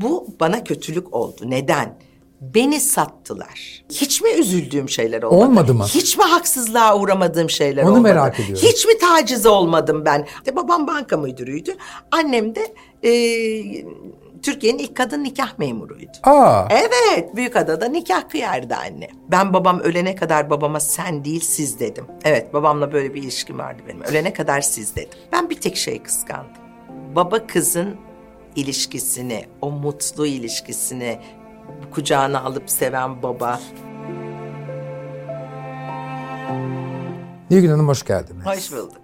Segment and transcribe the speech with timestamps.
[0.00, 1.40] Bu bana kötülük oldu.
[1.44, 1.98] Neden?
[2.40, 3.84] Beni sattılar.
[3.92, 5.44] Hiç mi üzüldüğüm şeyler olmadı?
[5.44, 5.84] Olmadı mı?
[5.84, 8.02] Hiç mi haksızlığa uğramadığım şeyler Onu olmadı?
[8.02, 8.68] merak ediyorum.
[8.68, 10.26] Hiç mi tacize olmadım ben?
[10.38, 11.76] İşte babam banka müdürüydü.
[12.10, 13.10] Annem de e,
[14.42, 16.12] Türkiye'nin ilk kadın nikah memuruydu.
[16.22, 19.08] Aa, Evet, Büyükada'da nikah kıyardı anne.
[19.30, 22.04] Ben babam ölene kadar babama sen değil siz dedim.
[22.24, 24.02] Evet, babamla böyle bir ilişkim vardı benim.
[24.02, 25.18] Ölene kadar siz dedim.
[25.32, 26.52] Ben bir tek şey kıskandım.
[27.16, 27.96] Baba kızın
[28.56, 31.18] ilişkisini, o mutlu ilişkisini
[31.90, 33.60] kucağına alıp seven baba.
[37.50, 38.46] Nilgün Hanım hoş geldiniz.
[38.46, 38.96] Hoş bulduk.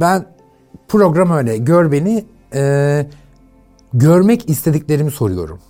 [0.00, 0.26] Ben
[0.88, 3.06] program öyle gör beni e,
[3.94, 5.60] görmek istediklerimi soruyorum.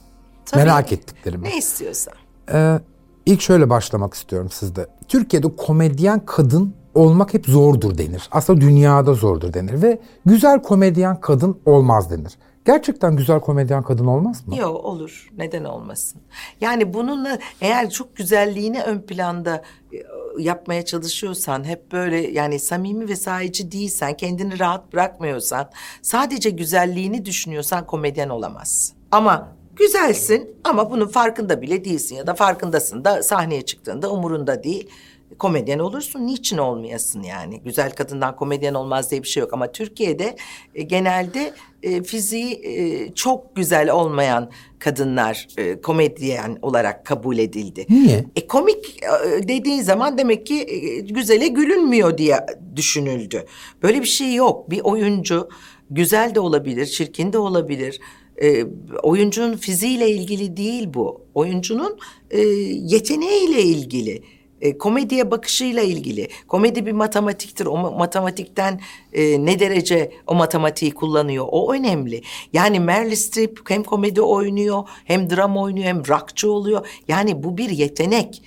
[0.46, 0.64] Tabii.
[0.64, 1.44] Merak ettiklerimi.
[1.44, 2.14] Ne istiyorsan.
[2.52, 2.80] E,
[3.26, 4.86] ilk şöyle başlamak istiyorum sizde.
[5.08, 8.28] Türkiye'de komedyen kadın olmak hep zordur denir.
[8.32, 12.32] Aslında dünyada zordur denir ve güzel komedyen kadın olmaz denir.
[12.64, 14.56] Gerçekten güzel komedyen kadın olmaz mı?
[14.56, 15.30] Yok olur.
[15.36, 16.20] Neden olmasın?
[16.60, 19.62] Yani bununla eğer çok güzelliğini ön planda
[19.92, 19.96] e,
[20.38, 25.70] yapmaya çalışıyorsan, hep böyle yani samimi ve sahici değilsen, kendini rahat bırakmıyorsan,
[26.02, 28.96] sadece güzelliğini düşünüyorsan komedyen olamazsın.
[29.10, 34.90] Ama güzelsin ama bunun farkında bile değilsin ya da farkındasın da sahneye çıktığında umurunda değil.
[35.38, 37.60] Komedyen olursun, niçin olmayasın yani?
[37.64, 39.52] Güzel kadından komedyen olmaz diye bir şey yok.
[39.52, 40.36] Ama Türkiye'de
[40.74, 47.86] e, genelde e, fiziği e, çok güzel olmayan kadınlar e, komedyen olarak kabul edildi.
[47.88, 48.24] Niye?
[48.36, 52.36] E, komik e, dediğin zaman demek ki e, güzele gülünmüyor diye
[52.76, 53.44] düşünüldü.
[53.82, 54.70] Böyle bir şey yok.
[54.70, 55.48] Bir oyuncu
[55.90, 58.00] güzel de olabilir, çirkin de olabilir.
[58.42, 58.64] E,
[59.02, 61.20] oyuncunun fiziğiyle ilgili değil bu.
[61.34, 61.98] Oyuncunun
[62.30, 64.22] e, yeteneğiyle ilgili.
[64.60, 66.28] E, komediye bakışıyla ilgili.
[66.48, 67.66] Komedi bir matematiktir.
[67.66, 68.80] O ma- matematikten
[69.12, 72.22] e, ne derece o matematiği kullanıyor o önemli.
[72.52, 76.86] Yani Meryl Streep hem komedi oynuyor, hem dram oynuyor, hem rockçı oluyor.
[77.08, 78.42] Yani bu bir yetenek.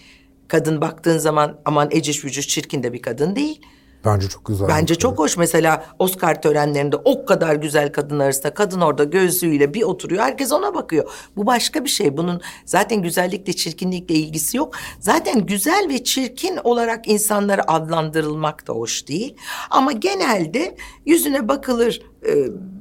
[0.47, 3.61] Kadın baktığın zaman aman eciş bücüş çirkin de bir kadın değil.
[4.06, 4.68] Bence çok güzel.
[4.68, 5.38] Bence çok hoş.
[5.38, 10.24] Mesela Oscar törenlerinde o kadar güzel kadın arasında kadın orada gözlüğüyle bir oturuyor.
[10.24, 11.09] Herkes ona bakıyor.
[11.38, 12.18] Bu başka bir şey.
[12.18, 14.75] Bunun zaten güzellikle çirkinlikle ilgisi yok.
[15.00, 19.35] Zaten güzel ve çirkin olarak insanlara adlandırılmak da hoş değil.
[19.69, 20.75] Ama genelde
[21.06, 22.34] yüzüne bakılır e,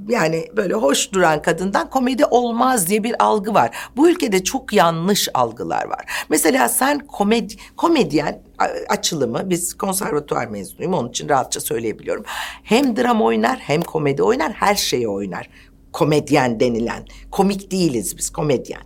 [0.09, 3.77] yani böyle hoş duran kadından komedi olmaz diye bir algı var.
[3.97, 6.27] Bu ülkede çok yanlış algılar var.
[6.29, 8.43] Mesela sen komedi, komedyen
[8.89, 12.25] açılımı, biz konservatuvar mezunuyum onun için rahatça söyleyebiliyorum.
[12.63, 15.51] Hem dram oynar hem komedi oynar, her şeyi oynar.
[15.93, 17.05] Komedyen denilen.
[17.31, 18.83] Komik değiliz biz, komedyen.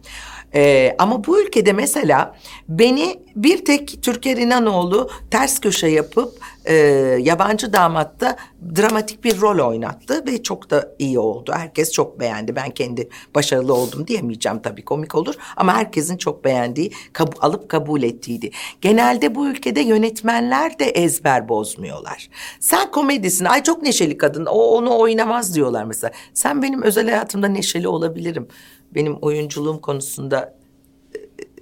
[0.54, 2.34] Ee, ama bu ülkede mesela
[2.68, 6.32] beni bir tek Türker İnanoğlu ters köşe yapıp
[6.64, 6.74] e,
[7.20, 8.36] yabancı damatta
[8.76, 11.52] dramatik bir rol oynattı ve çok da iyi oldu.
[11.54, 12.56] Herkes çok beğendi.
[12.56, 18.02] Ben kendi başarılı oldum diyemeyeceğim tabii komik olur ama herkesin çok beğendiği, kab- alıp kabul
[18.02, 18.50] ettiğiydi.
[18.80, 22.28] Genelde bu ülkede yönetmenler de ezber bozmuyorlar.
[22.60, 26.12] Sen komedisin, ay çok neşeli kadın, o onu oynamaz diyorlar mesela.
[26.34, 28.48] Sen benim özel hayatımda neşeli olabilirim.
[28.94, 30.58] Benim oyunculuğum konusunda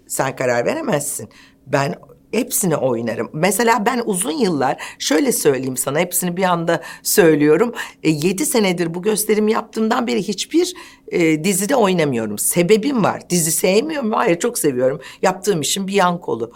[0.07, 1.29] sen karar veremezsin.
[1.67, 1.95] Ben
[2.33, 3.31] hepsini oynarım.
[3.33, 7.75] Mesela ben uzun yıllar şöyle söyleyeyim sana hepsini bir anda söylüyorum.
[8.03, 10.75] E, yedi senedir bu gösterimi yaptığımdan beri hiçbir
[11.09, 12.39] e, dizide oynamıyorum.
[12.39, 13.31] Sebebim var.
[13.31, 14.13] Dizi sevmiyorum.
[14.13, 15.01] Hayır çok seviyorum.
[15.23, 16.53] Yaptığım işin bir yan kolu.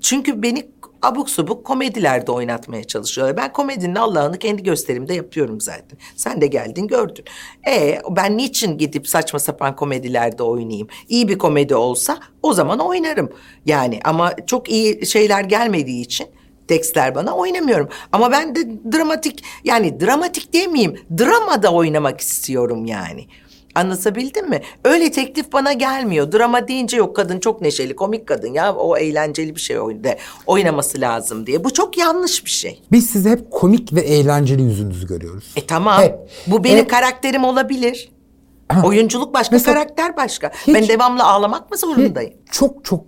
[0.00, 0.70] Çünkü beni
[1.04, 3.36] abuk subuk komedilerde oynatmaya çalışıyorlar.
[3.36, 5.98] Ben komedinin Allah'ını kendi gösterimde yapıyorum zaten.
[6.16, 7.24] Sen de geldin gördün.
[7.68, 10.88] E ben niçin gidip saçma sapan komedilerde oynayayım?
[11.08, 13.32] İyi bir komedi olsa o zaman oynarım.
[13.66, 16.26] Yani ama çok iyi şeyler gelmediği için
[16.68, 17.88] tekstler bana oynamıyorum.
[18.12, 18.60] Ama ben de
[18.92, 23.26] dramatik yani dramatik demeyeyim dramada oynamak istiyorum yani.
[23.74, 24.60] Anlatabildim mi?
[24.84, 26.32] Öyle teklif bana gelmiyor.
[26.32, 31.00] Drama deyince yok kadın çok neşeli, komik kadın ya o eğlenceli bir şey oyunda oynaması
[31.00, 31.64] lazım diye.
[31.64, 32.82] Bu çok yanlış bir şey.
[32.92, 35.52] Biz sizi hep komik ve eğlenceli yüzünüzü görüyoruz.
[35.56, 36.02] E tamam.
[36.02, 36.14] Hep.
[36.46, 36.90] Bu benim Hep.
[36.90, 38.10] karakterim olabilir.
[38.84, 40.52] Oyunculuk başka, Mesela- karakter başka.
[40.66, 42.34] Hiç- ben devamlı ağlamak mı zorundayım?
[42.50, 43.04] Çok çok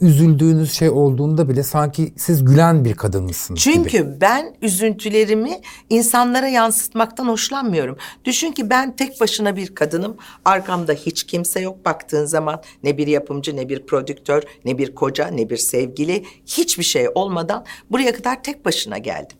[0.00, 3.74] üzüldüğünüz şey olduğunda bile sanki siz gülen bir kadınmışsınız gibi.
[3.74, 7.96] Çünkü ben üzüntülerimi insanlara yansıtmaktan hoşlanmıyorum.
[8.24, 10.16] Düşün ki ben tek başına bir kadınım.
[10.44, 12.62] Arkamda hiç kimse yok baktığın zaman.
[12.82, 16.24] Ne bir yapımcı, ne bir prodüktör, ne bir koca, ne bir sevgili.
[16.46, 19.36] Hiçbir şey olmadan buraya kadar tek başına geldim.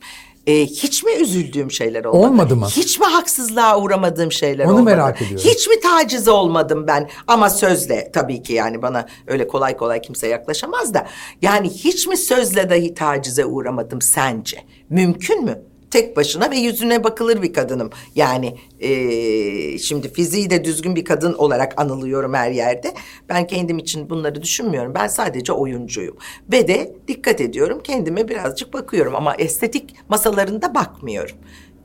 [0.47, 2.27] Ee, hiç mi üzüldüğüm şeyler olmadı?
[2.27, 2.67] Olmadı mı?
[2.67, 4.85] Hiç mi haksızlığa uğramadığım şeyler Onu olmadı?
[4.85, 5.51] merak ediyorum.
[5.51, 7.09] Hiç mi tacize olmadım ben?
[7.27, 11.07] Ama sözle tabii ki yani bana öyle kolay kolay kimse yaklaşamaz da.
[11.43, 14.57] Yani hiç mi sözle dahi tacize uğramadım sence?
[14.91, 15.63] Mümkün mü?
[15.91, 17.91] Tek başına ve yüzüne bakılır bir kadınım.
[18.15, 22.95] Yani e, şimdi fiziği de düzgün bir kadın olarak anılıyorum her yerde.
[23.29, 24.95] Ben kendim için bunları düşünmüyorum.
[24.95, 26.17] Ben sadece oyuncuyum.
[26.53, 31.37] Ve de dikkat ediyorum kendime birazcık bakıyorum ama estetik masalarında bakmıyorum.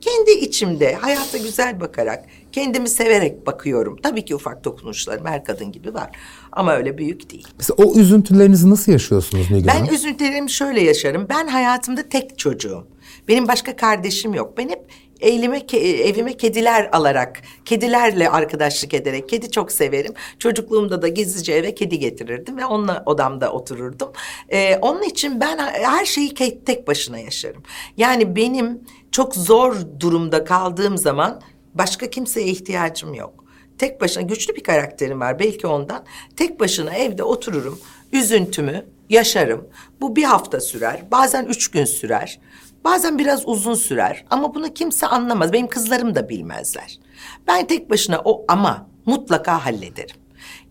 [0.02, 3.98] Kendi içimde hayata güzel bakarak, kendimi severek bakıyorum.
[4.04, 6.10] Tabii ki ufak dokunuşlarım her kadın gibi var.
[6.52, 7.48] Ama öyle büyük değil.
[7.58, 11.28] Mesela o üzüntülerinizi nasıl yaşıyorsunuz Nilgün Ben üzüntülerimi şöyle yaşarım.
[11.30, 12.88] Ben hayatımda tek çocuğum.
[13.32, 14.58] Benim başka kardeşim yok.
[14.58, 14.86] Ben hep
[15.22, 20.14] elime, ke- evime kediler alarak, kedilerle arkadaşlık ederek, kedi çok severim.
[20.40, 24.12] Çocukluğumda da gizlice eve kedi getirirdim ve onunla odamda otururdum.
[24.50, 26.34] Ee, onun için ben her şeyi
[26.66, 27.64] tek başına yaşarım.
[27.98, 28.82] Yani benim
[29.12, 31.42] çok zor durumda kaldığım zaman
[31.74, 33.46] başka kimseye ihtiyacım yok.
[33.78, 36.06] Tek başına güçlü bir karakterim var belki ondan.
[36.36, 37.80] Tek başına evde otururum,
[38.14, 39.70] üzüntümü yaşarım.
[40.02, 42.40] Bu bir hafta sürer, bazen üç gün sürer.
[42.84, 45.54] Bazen biraz uzun sürer ama bunu kimse anlamaz.
[45.54, 47.00] Benim kızlarım da bilmezler.
[47.48, 50.16] Ben tek başına o ama mutlaka hallederim.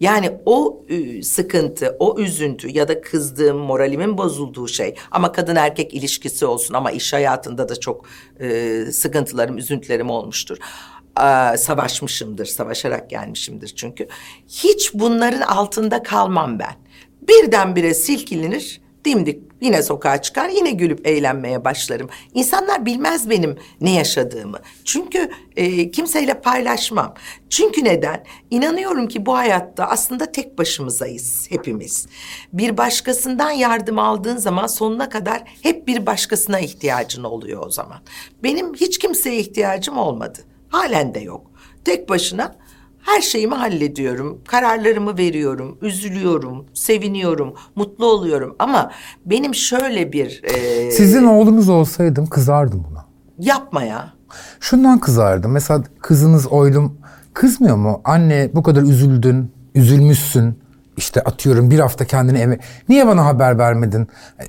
[0.01, 5.95] Yani o e, sıkıntı, o üzüntü ya da kızdığım, moralimin bozulduğu şey ama kadın erkek
[5.95, 8.07] ilişkisi olsun ama iş hayatında da çok
[8.41, 10.59] e, sıkıntılarım, üzüntülerim olmuştur.
[11.17, 14.09] Aa, savaşmışımdır, savaşarak gelmişimdir çünkü.
[14.49, 16.75] Hiç bunların altında kalmam ben.
[17.29, 22.09] Birdenbire silkilinir, dimdik yine sokağa çıkar, yine gülüp eğlenmeye başlarım.
[22.35, 24.59] İnsanlar bilmez benim ne yaşadığımı.
[24.85, 27.15] Çünkü e, kimseyle paylaşmam.
[27.51, 28.25] Çünkü neden?
[28.51, 32.07] İnanıyorum ki bu hayatta aslında tek başımızayız hepimiz.
[32.53, 37.99] Bir başkasından yardım aldığın zaman sonuna kadar hep bir başkasına ihtiyacın oluyor o zaman.
[38.43, 40.39] Benim hiç kimseye ihtiyacım olmadı.
[40.69, 41.51] Halen de yok.
[41.85, 42.57] Tek başına
[43.03, 44.39] her şeyimi hallediyorum.
[44.47, 45.79] Kararlarımı veriyorum.
[45.83, 48.57] Üzülüyorum, seviniyorum, mutlu oluyorum.
[48.59, 48.91] Ama
[49.27, 53.05] benim şöyle bir e, Sizin oğlunuz olsaydım kızardım buna.
[53.39, 54.13] yapma ya.
[54.61, 55.53] Şundan kızardım.
[55.53, 56.99] Mesela kızınız oylum
[57.35, 58.01] kızmıyor mu?
[58.05, 60.59] Anne bu kadar üzüldün, üzülmüşsün.
[61.01, 62.59] İşte atıyorum bir hafta kendini eve...
[62.89, 64.09] Niye bana haber vermedin?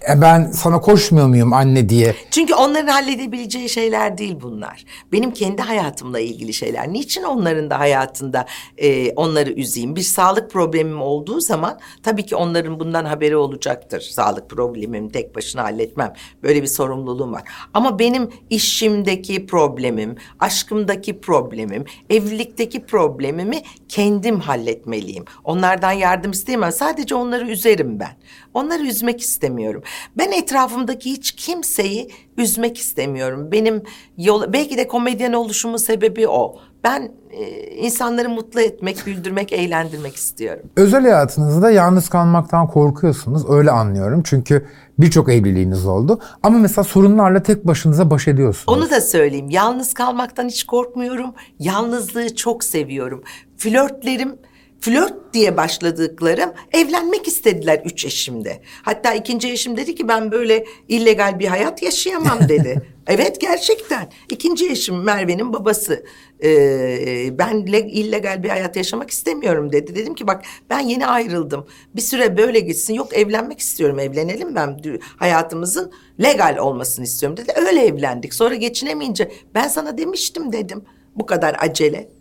[0.09, 2.15] E ben sana koşmuyor muyum anne diye.
[2.31, 4.85] Çünkü onların halledebileceği şeyler değil bunlar.
[5.11, 6.93] Benim kendi hayatımla ilgili şeyler.
[6.93, 8.45] Niçin onların da hayatında
[8.77, 9.95] e, onları üzeyim?
[9.95, 14.01] Bir sağlık problemim olduğu zaman tabii ki onların bundan haberi olacaktır.
[14.01, 16.13] Sağlık problemimi tek başına halletmem.
[16.43, 17.43] Böyle bir sorumluluğum var.
[17.73, 25.25] Ama benim işimdeki problemim, aşkımdaki problemim, evlilikteki problemimi kendim halletmeliyim.
[25.43, 26.71] Onlardan yardım isteyemem.
[26.71, 28.11] Sadece onları üzerim ben.
[28.53, 29.83] Onları üzmek istemiyorum.
[30.17, 33.51] Ben etrafımdaki hiç kimseyi üzmek istemiyorum.
[33.51, 33.83] Benim
[34.17, 36.55] yol, belki de komedyen oluşumun sebebi o.
[36.83, 37.45] Ben e,
[37.75, 40.63] insanları mutlu etmek, güldürmek, eğlendirmek istiyorum.
[40.75, 43.49] Özel hayatınızda yalnız kalmaktan korkuyorsunuz.
[43.49, 44.23] Öyle anlıyorum.
[44.25, 44.67] Çünkü
[44.99, 46.19] birçok evliliğiniz oldu.
[46.43, 48.77] Ama mesela sorunlarla tek başınıza baş ediyorsunuz.
[48.77, 49.49] Onu da söyleyeyim.
[49.49, 51.33] Yalnız kalmaktan hiç korkmuyorum.
[51.59, 53.23] Yalnızlığı çok seviyorum.
[53.57, 54.35] Flörtlerim
[54.81, 58.61] Flört diye başladıklarım evlenmek istediler üç eşimde.
[58.83, 62.81] Hatta ikinci eşim dedi ki ben böyle illegal bir hayat yaşayamam dedi.
[63.07, 64.09] evet gerçekten.
[64.29, 66.05] İkinci eşim Merve'nin babası.
[66.43, 69.95] Ee, ben le- illegal bir hayat yaşamak istemiyorum dedi.
[69.95, 71.67] Dedim ki bak ben yeni ayrıldım.
[71.95, 72.93] Bir süre böyle gitsin.
[72.93, 74.81] Yok evlenmek istiyorum evlenelim ben.
[75.17, 75.91] Hayatımızın
[76.23, 77.53] legal olmasını istiyorum dedi.
[77.67, 78.33] Öyle evlendik.
[78.33, 80.83] Sonra geçinemeyince ben sana demiştim dedim.
[81.15, 82.20] Bu kadar acele.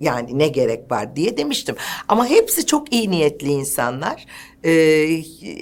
[0.00, 1.76] Yani ne gerek var diye demiştim.
[2.08, 4.26] Ama hepsi çok iyi niyetli insanlar.
[4.64, 5.06] Ee,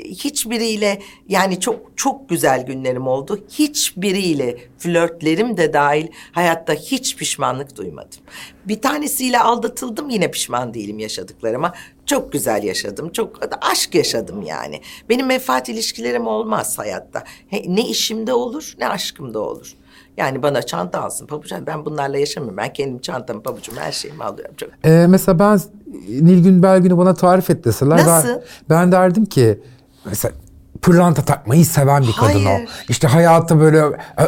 [0.05, 3.45] hiçbiriyle yani çok çok güzel günlerim oldu.
[3.50, 8.19] Hiçbiriyle flörtlerim de dahil hayatta hiç pişmanlık duymadım.
[8.64, 11.75] Bir tanesiyle aldatıldım yine pişman değilim yaşadıklarıma.
[12.07, 13.12] Çok güzel yaşadım.
[13.12, 14.81] Çok aşk yaşadım yani.
[15.09, 17.25] Benim menfaat ilişkilerim olmaz hayatta.
[17.67, 19.75] Ne işimde olur ne aşkımda olur.
[20.16, 21.52] Yani bana çanta alsın pabuç.
[21.66, 22.56] Ben bunlarla yaşamıyorum.
[22.56, 24.54] Ben kendim çantamı, pabucumu, her şeyimi alıyorum.
[24.56, 24.71] Çok.
[24.85, 25.61] Ee, mesela ben
[26.09, 27.99] Nilgün Belgün'ü bana tarif et deseler.
[27.99, 28.40] ben- Nasıl?
[28.71, 29.61] Ben, derdim ki
[30.04, 30.35] mesela
[30.83, 32.64] pırlanta takmayı seven bir kadın Hayır.
[32.68, 32.71] o.
[32.88, 34.23] İşte hayatı böyle e,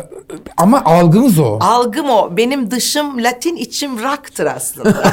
[0.57, 1.59] ama algınız o.
[1.61, 2.37] Algım o.
[2.37, 4.95] Benim dışım Latin, içim rock'tır aslında.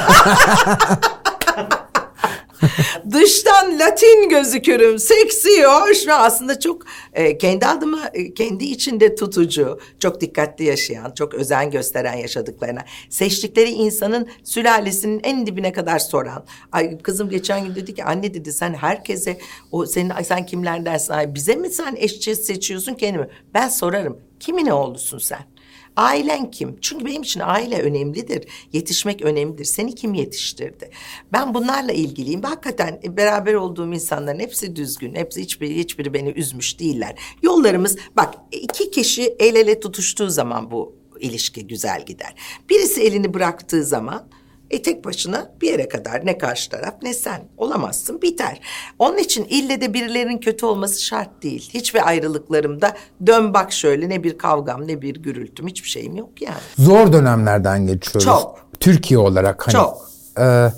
[3.12, 6.82] Dıştan Latin gözükürüm, seksi, hoş ve aslında çok
[7.12, 13.70] e, kendi adımı e, kendi içinde tutucu, çok dikkatli yaşayan, çok özen gösteren yaşadıklarına, seçtikleri
[13.70, 16.46] insanın sülalesinin en dibine kadar soran.
[16.72, 19.38] Ay kızım geçen gün dedi ki anne dedi sen herkese
[19.72, 21.12] o senin ay, sen kimlerdensin?
[21.12, 23.28] Ay, bize mi sen eşçi seçiyorsun kendimi?
[23.54, 24.18] Ben sorarım.
[24.40, 25.53] Kimin oğlusun sen?
[25.96, 26.76] Ailen kim?
[26.80, 28.48] Çünkü benim için aile önemlidir.
[28.72, 29.64] Yetişmek önemlidir.
[29.64, 30.90] Seni kim yetiştirdi?
[31.32, 32.42] Ben bunlarla ilgiliyim.
[32.42, 35.14] Ve Hakikaten beraber olduğum insanların hepsi düzgün.
[35.14, 37.18] Hepsi hiçbiri, hiçbiri beni üzmüş değiller.
[37.42, 42.34] Yollarımız bak iki kişi el ele tutuştuğu zaman bu ilişki güzel gider.
[42.70, 44.28] Birisi elini bıraktığı zaman
[44.70, 48.60] e tek başına bir yere kadar ne karşı taraf ne sen olamazsın biter.
[48.98, 51.70] Onun için ille de birilerinin kötü olması şart değil.
[51.74, 56.56] Hiçbir ayrılıklarımda dön bak şöyle ne bir kavgam ne bir gürültüm hiçbir şeyim yok yani.
[56.78, 58.24] Zor dönemlerden geçiyoruz.
[58.24, 58.66] Çok.
[58.80, 59.72] Türkiye olarak hani.
[59.72, 60.10] Çok.
[60.38, 60.72] e,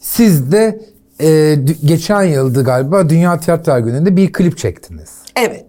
[0.00, 0.80] siz de
[1.20, 5.10] e, geçen yıldı galiba Dünya Tiyatro Günü'nde bir klip çektiniz.
[5.36, 5.66] Evet.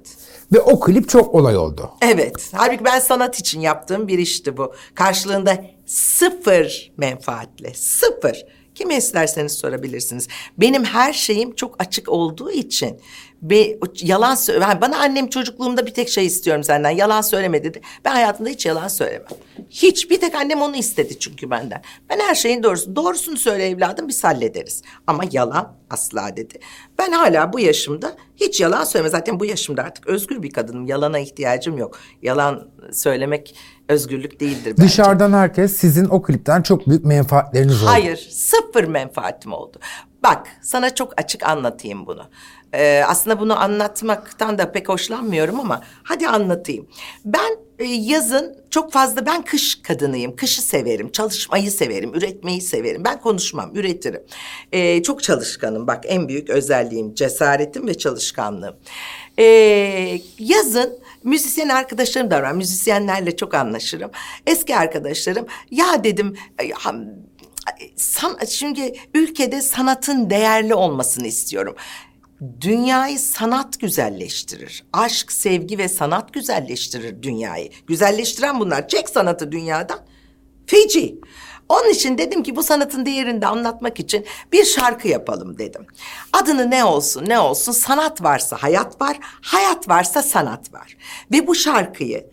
[0.53, 1.91] Ve o klip çok olay oldu.
[2.01, 2.51] Evet.
[2.51, 4.74] Halbuki ben sanat için yaptığım bir işti bu.
[4.96, 7.74] Karşılığında sıfır menfaatle.
[7.74, 8.45] Sıfır.
[8.75, 10.27] Kime isterseniz sorabilirsiniz.
[10.57, 13.00] Benim her şeyim çok açık olduğu için
[13.43, 16.89] ve yalan söyle bana annem çocukluğumda bir tek şey istiyorum senden.
[16.89, 17.81] Yalan söyleme dedi.
[18.05, 19.27] Ben hayatımda hiç yalan söylemem.
[19.69, 20.10] Hiç.
[20.10, 21.81] Bir tek annem onu istedi çünkü benden.
[22.10, 22.95] Ben her şeyin doğrusu.
[22.95, 24.81] Doğrusunu söyle evladım biz hallederiz.
[25.07, 26.60] Ama yalan asla dedi.
[26.98, 29.10] Ben hala bu yaşımda hiç yalan söyleme.
[29.10, 30.86] Zaten bu yaşımda artık özgür bir kadınım.
[30.86, 32.00] Yalana ihtiyacım yok.
[32.21, 33.55] Yalan söylemek
[33.91, 34.83] özgürlük değildir bence.
[34.83, 37.91] Dışarıdan herkes sizin o klipten çok büyük menfaatleriniz oldu.
[37.91, 39.77] Hayır, sıfır menfaatim oldu.
[40.24, 42.24] Bak, sana çok açık anlatayım bunu.
[42.74, 46.88] Ee, aslında bunu anlatmaktan da pek hoşlanmıyorum ama hadi anlatayım.
[47.25, 50.36] Ben e, yazın çok fazla, ben kış kadınıyım.
[50.36, 53.03] Kışı severim, çalışmayı severim, üretmeyi severim.
[53.05, 54.24] Ben konuşmam, üretirim.
[54.71, 55.88] Ee, çok çalışkanım.
[55.88, 58.75] Bak en büyük özelliğim cesaretim ve çalışkanlığım.
[59.39, 62.51] Ee, yazın müzisyen arkadaşlarım da var.
[62.51, 64.11] Müzisyenlerle çok anlaşırım.
[64.47, 66.95] Eski arkadaşlarım ya dedim "ay, ha-
[67.95, 71.75] san, şimdi ülkede sanatın değerli olmasını istiyorum.
[72.61, 74.83] Dünyayı sanat güzelleştirir.
[74.93, 77.69] Aşk, sevgi ve sanat güzelleştirir dünyayı.
[77.87, 78.87] Güzelleştiren bunlar.
[78.87, 79.99] Çek sanatı dünyadan.
[80.67, 81.15] Feci.
[81.71, 85.87] Onun için dedim ki bu sanatın değerini de anlatmak için bir şarkı yapalım dedim.
[86.33, 90.97] Adını ne olsun ne olsun sanat varsa hayat var, hayat varsa sanat var.
[91.31, 92.25] Ve bu şarkıyı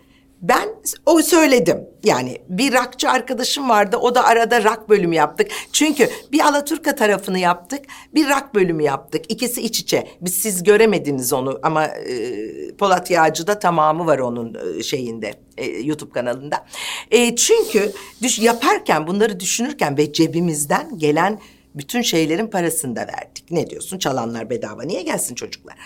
[0.43, 0.69] ben
[1.07, 1.81] o söyledim.
[2.05, 3.97] Yani bir rockçı arkadaşım vardı.
[3.97, 5.51] O da arada rock bölümü yaptık.
[5.73, 7.85] Çünkü bir Alaturka tarafını yaptık.
[8.15, 9.25] Bir rock bölümü yaptık.
[9.33, 10.09] İkisi iç içe.
[10.21, 15.35] Biz siz göremediniz onu ama e, Polat Yağcı'da tamamı var onun e, şeyinde.
[15.59, 16.67] e, YouTube kanalında.
[17.11, 17.93] E, çünkü
[18.23, 21.39] düş, yaparken bunları düşünürken ve cebimizden gelen
[21.75, 23.51] bütün şeylerin parasını da verdik.
[23.51, 23.99] Ne diyorsun?
[23.99, 24.83] Çalanlar bedava.
[24.83, 25.77] Niye gelsin çocuklar?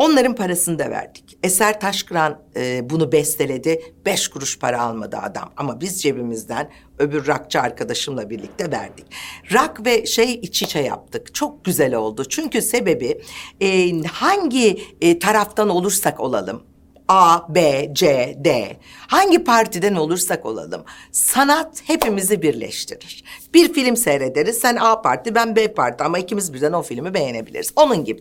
[0.00, 1.38] Onların parasını da verdik.
[1.42, 3.94] Eser Taşkıran e, bunu besteledi.
[4.06, 5.52] Beş kuruş para almadı adam.
[5.56, 9.06] Ama biz cebimizden öbür rakçı arkadaşımla birlikte verdik.
[9.52, 11.34] Rak ve şey iç içe yaptık.
[11.34, 12.24] Çok güzel oldu.
[12.28, 13.20] Çünkü sebebi
[13.60, 16.62] e, hangi e, taraftan olursak olalım.
[17.08, 18.76] A, B, C, D.
[19.06, 20.84] Hangi partiden olursak olalım.
[21.12, 23.24] Sanat hepimizi birleştirir.
[23.54, 24.58] Bir film seyrederiz.
[24.58, 27.72] Sen A parti, ben B parti ama ikimiz birden o filmi beğenebiliriz.
[27.76, 28.20] Onun gibi.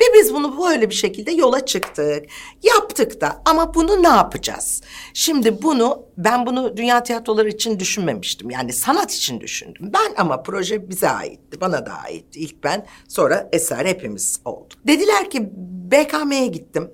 [0.00, 2.26] Ve biz bunu böyle bir şekilde yola çıktık.
[2.62, 4.82] Yaptık da ama bunu ne yapacağız?
[5.14, 8.50] Şimdi bunu ben bunu dünya tiyatroları için düşünmemiştim.
[8.50, 9.92] Yani sanat için düşündüm.
[9.94, 11.60] Ben ama proje bize aitti.
[11.60, 12.40] Bana da aitti.
[12.40, 14.74] İlk ben sonra eser hepimiz oldu.
[14.86, 15.50] Dediler ki
[15.90, 16.90] BKM'ye gittim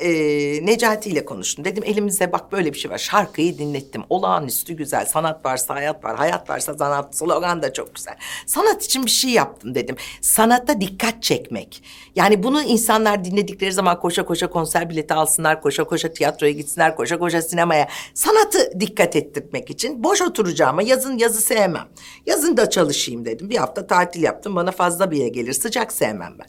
[0.00, 1.64] e, Necati ile konuştum.
[1.64, 2.98] Dedim elimizde bak böyle bir şey var.
[2.98, 4.02] Şarkıyı dinlettim.
[4.10, 5.06] Olağanüstü güzel.
[5.06, 6.16] Sanat varsa hayat var.
[6.16, 7.16] Hayat varsa sanat.
[7.16, 8.14] Slogan da çok güzel.
[8.46, 9.96] Sanat için bir şey yaptım dedim.
[10.20, 11.82] Sanatta dikkat çekmek.
[12.16, 15.62] Yani bunu insanlar dinledikleri zaman koşa koşa konser bileti alsınlar.
[15.62, 16.96] Koşa koşa tiyatroya gitsinler.
[16.96, 17.88] Koşa koşa sinemaya.
[18.14, 21.88] Sanatı dikkat ettirmek için boş oturacağıma yazın yazı sevmem.
[22.26, 23.50] Yazın da çalışayım dedim.
[23.50, 24.56] Bir hafta tatil yaptım.
[24.56, 25.52] Bana fazla bir gelir.
[25.52, 26.46] Sıcak sevmem ben.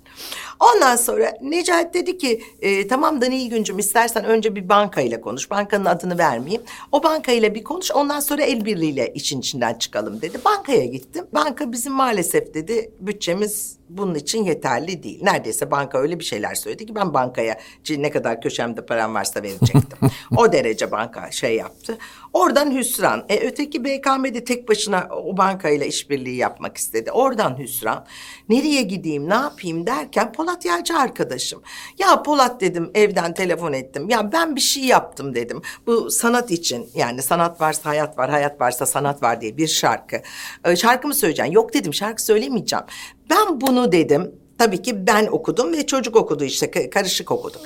[0.60, 5.51] Ondan sonra Necati dedi ki e, tamam da Nilgüncüm istersen önce bir bankayla konuş.
[5.51, 6.62] Bankanın adını vermeyeyim.
[6.91, 10.38] O bankayla bir konuş ondan sonra el birliğiyle işin içinden çıkalım dedi.
[10.46, 11.25] Bankaya gittim.
[11.34, 15.20] Banka bizim maalesef dedi bütçemiz bunun için yeterli değil.
[15.24, 17.58] Neredeyse banka öyle bir şeyler söyledi ki ben bankaya
[17.89, 20.10] ne kadar köşemde param varsa verecektim.
[20.38, 21.98] o derece banka şey yaptı.
[22.34, 23.25] Oradan hüsran.
[23.29, 27.12] E, öteki BKM'de tek başına o bankayla işbirliği yapmak istedi.
[27.12, 28.06] Oradan hüsran.
[28.50, 31.62] Nereye gideyim, ne yapayım derken Polat Yağcı arkadaşım.
[32.00, 34.10] Ya Polat dedim evden telefon ettim.
[34.10, 35.62] Ya ben bir şey yaptım dedim.
[35.88, 40.22] Bu sanat için yani sanat varsa hayat var, hayat varsa sanat var diye bir şarkı.
[40.65, 41.51] E, şarkımı söyleyeceksin.
[41.51, 42.86] Yok dedim şarkı söylemeyeceğim.
[43.30, 47.62] Ben bunu dedim Tabii ki ben okudum ve çocuk okudu işte ka- karışık okuduk.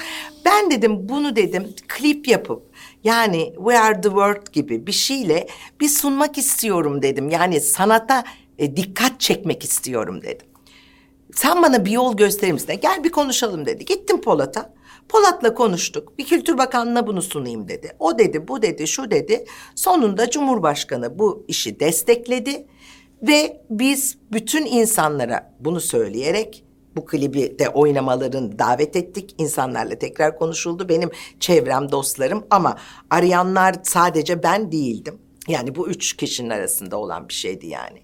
[0.45, 2.63] Ben dedim bunu dedim klip yapıp
[3.03, 5.47] yani We Are The World gibi bir şeyle
[5.79, 7.29] bir sunmak istiyorum dedim.
[7.29, 8.23] Yani sanata
[8.57, 10.47] e, dikkat çekmek istiyorum dedim.
[11.33, 12.79] Sen bana bir yol gösterir misin?
[12.81, 13.85] Gel bir konuşalım dedi.
[13.85, 14.73] Gittim Polat'a.
[15.09, 16.17] Polat'la konuştuk.
[16.17, 17.91] Bir Kültür Bakanlığı'na bunu sunayım dedi.
[17.99, 19.45] O dedi, bu dedi, şu dedi.
[19.75, 22.67] Sonunda Cumhurbaşkanı bu işi destekledi.
[23.21, 26.63] Ve biz bütün insanlara bunu söyleyerek
[26.95, 29.35] bu klibi de oynamalarını davet ettik.
[29.37, 30.89] İnsanlarla tekrar konuşuldu.
[30.89, 31.09] Benim
[31.39, 32.77] çevrem, dostlarım ama
[33.09, 35.19] arayanlar sadece ben değildim.
[35.47, 38.01] Yani bu üç kişinin arasında olan bir şeydi yani.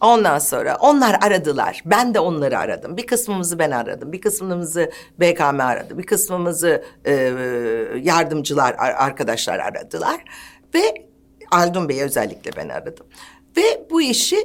[0.00, 1.82] Ondan sonra onlar aradılar.
[1.86, 2.96] Ben de onları aradım.
[2.96, 4.12] Bir kısmımızı ben aradım.
[4.12, 5.98] Bir kısmımızı BKM aradı.
[5.98, 7.12] Bir kısmımızı e,
[8.02, 10.24] yardımcılar, ar- arkadaşlar aradılar.
[10.74, 11.08] Ve
[11.50, 13.06] Aldun Bey'i özellikle ben aradım.
[13.56, 14.36] Ve bu işi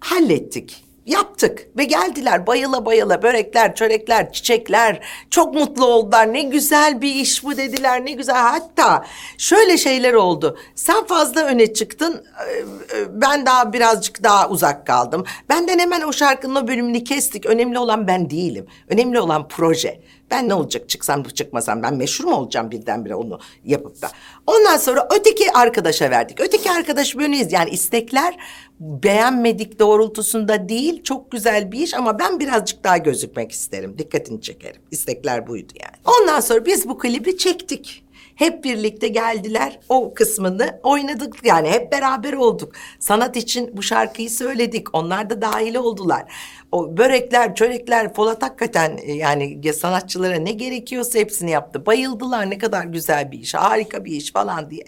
[0.00, 0.84] hallettik.
[1.06, 5.00] Yaptık ve geldiler bayıla bayıla börekler, çörekler, çiçekler.
[5.30, 6.32] Çok mutlu oldular.
[6.32, 8.04] Ne güzel bir iş bu dediler.
[8.04, 8.36] Ne güzel.
[8.36, 9.04] Hatta
[9.38, 10.58] şöyle şeyler oldu.
[10.74, 12.24] Sen fazla öne çıktın.
[12.48, 15.24] e, e, Ben daha birazcık daha uzak kaldım.
[15.48, 17.46] Benden hemen o şarkının o bölümünü kestik.
[17.46, 18.66] Önemli olan ben değilim.
[18.88, 20.00] Önemli olan proje.
[20.30, 24.10] Ben ne olacak çıksam çıkmasam ben meşhur mu olacağım birdenbire onu yapıp da.
[24.46, 26.40] Ondan sonra öteki arkadaşa verdik.
[26.40, 28.36] Öteki arkadaş böyleyiz yani istekler
[28.80, 33.98] beğenmedik doğrultusunda değil çok güzel bir iş ama ben birazcık daha gözükmek isterim.
[33.98, 34.82] Dikkatini çekerim.
[34.90, 36.20] İstekler buydu yani.
[36.20, 38.04] Ondan sonra biz bu klibi çektik.
[38.40, 42.72] Hep birlikte geldiler o kısmını oynadık yani hep beraber olduk.
[42.98, 44.94] Sanat için bu şarkıyı söyledik.
[44.94, 46.32] Onlar da dahil oldular.
[46.72, 51.86] O börekler, çörekler, Polat hakikaten e, yani ya sanatçılara ne gerekiyorsa hepsini yaptı.
[51.86, 54.84] Bayıldılar ne kadar güzel bir iş, harika bir iş falan diye.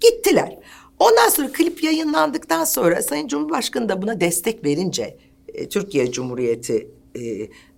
[0.00, 0.58] Gittiler.
[0.98, 7.20] Ondan sonra klip yayınlandıktan sonra Sayın Cumhurbaşkanı da buna destek verince e, Türkiye Cumhuriyeti e,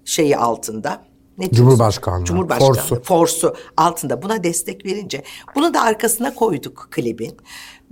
[0.05, 1.05] şeyi altında
[1.39, 1.51] ne?
[1.51, 3.03] Cumhurbaşkanlığı, Cumhurbaşkanlığı, forsu.
[3.03, 5.23] forsu altında buna destek verince
[5.55, 7.37] bunu da arkasına koyduk klibin.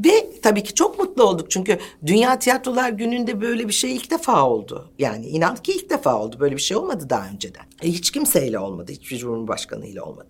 [0.05, 4.49] Ve tabii ki çok mutlu olduk çünkü Dünya Tiyatrolar Günü'nde böyle bir şey ilk defa
[4.49, 4.91] oldu.
[4.99, 6.37] Yani inan ki ilk defa oldu.
[6.41, 7.65] Böyle bir şey olmadı daha önceden.
[7.83, 8.93] E, hiç kimseyle olmadı.
[8.93, 10.29] Hiçbir cumhurbaşkanıyla olmadı.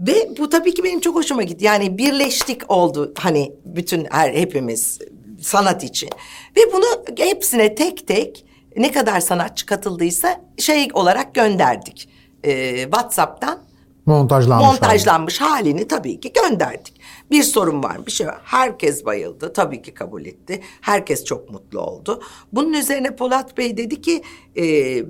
[0.00, 1.64] Ve bu tabii ki benim çok hoşuma gitti.
[1.64, 4.98] Yani birleştik oldu hani bütün her hepimiz
[5.40, 6.08] sanat için.
[6.56, 6.84] Ve bunu
[7.18, 8.44] hepsine tek tek
[8.76, 12.08] ne kadar sanatçı katıldıysa şey olarak gönderdik.
[12.44, 13.58] Ee, WhatsApp'tan
[14.06, 14.66] Montajlanmış.
[14.66, 17.00] montajlanmış halini tabii ki gönderdik.
[17.30, 18.40] Bir sorun var, bir şey var.
[18.44, 20.60] Herkes bayıldı, tabii ki kabul etti.
[20.80, 22.22] Herkes çok mutlu oldu.
[22.52, 24.22] Bunun üzerine Polat Bey dedi ki,
[24.56, 24.62] e,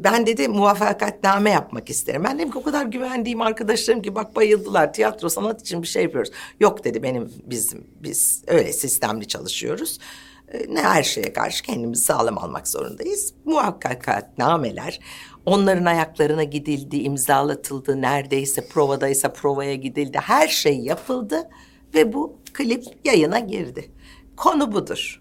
[0.05, 2.25] ben dedi muvaffakatname yapmak isterim.
[2.25, 6.03] Ben dedim ki o kadar güvendiğim arkadaşlarım ki bak bayıldılar, tiyatro sanat için bir şey
[6.03, 6.31] yapıyoruz.
[6.61, 9.99] Yok dedi benim bizim biz öyle sistemli çalışıyoruz.
[10.49, 13.33] E, Ne her şeye karşı kendimizi sağlam almak zorundayız.
[13.45, 15.01] Muhakkakatnameler,
[15.47, 20.19] onların ayaklarına gidildi, imzalatıldı, neredeyse provadaysa provaya gidildi.
[20.19, 21.51] Her şey yapıldı
[21.95, 23.91] ve bu klip yayına girdi.
[24.37, 25.21] Konu budur.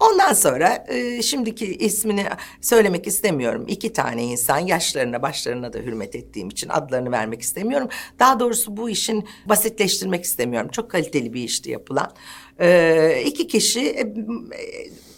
[0.00, 2.26] Ondan sonra e, şimdiki ismini
[2.60, 3.64] söylemek istemiyorum.
[3.68, 7.88] İki tane insan yaşlarına başlarına da hürmet ettiğim için adlarını vermek istemiyorum.
[8.18, 10.68] Daha doğrusu bu işin basitleştirmek istemiyorum.
[10.72, 12.12] Çok kaliteli bir işti yapılan.
[12.60, 14.14] E, iki kişi e,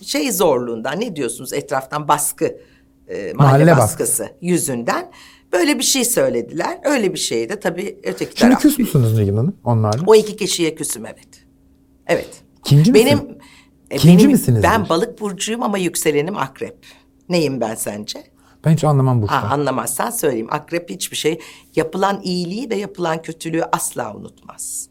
[0.04, 2.60] şey zorluğundan ne diyorsunuz etraftan baskı
[3.08, 4.28] e, mahalle, Mahalle baskısı.
[4.40, 5.10] yüzünden
[5.52, 6.78] böyle bir şey söylediler.
[6.84, 8.62] Öyle bir şey de tabii öteki Şimdi taraf.
[8.62, 10.02] küs müsünüz Nilgün Hanım onlarla?
[10.06, 11.28] O iki kişiye küsüm evet.
[12.06, 12.28] Evet.
[12.64, 13.06] Kinci misin?
[13.06, 13.38] benim,
[13.90, 16.76] e, Kinci benim, misiniz Ben balık burcuyum ama yükselenim akrep.
[17.28, 18.24] Neyim ben sence?
[18.64, 20.48] Ben hiç anlamam bu Ha, anlamazsan söyleyeyim.
[20.50, 21.38] Akrep hiçbir şey
[21.76, 24.88] yapılan iyiliği ve yapılan kötülüğü asla unutmaz.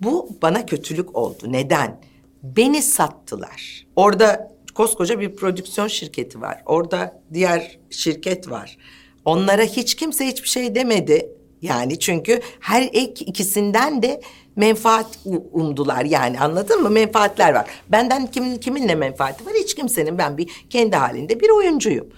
[0.00, 1.42] Bu bana kötülük oldu.
[1.46, 2.00] Neden?
[2.42, 3.86] Beni sattılar.
[3.96, 6.62] Orada koskoca bir prodüksiyon şirketi var.
[6.66, 8.76] Orada diğer şirket var.
[9.24, 11.28] Onlara hiç kimse hiçbir şey demedi.
[11.62, 14.20] Yani çünkü her ek ikisinden de
[14.56, 15.18] menfaat
[15.52, 16.90] umdular yani anladın mı?
[16.90, 17.66] Menfaatler var.
[17.88, 19.52] Benden kimin kiminle menfaati var?
[19.54, 20.18] Hiç kimsenin.
[20.18, 22.08] Ben bir kendi halinde bir oyuncuyum.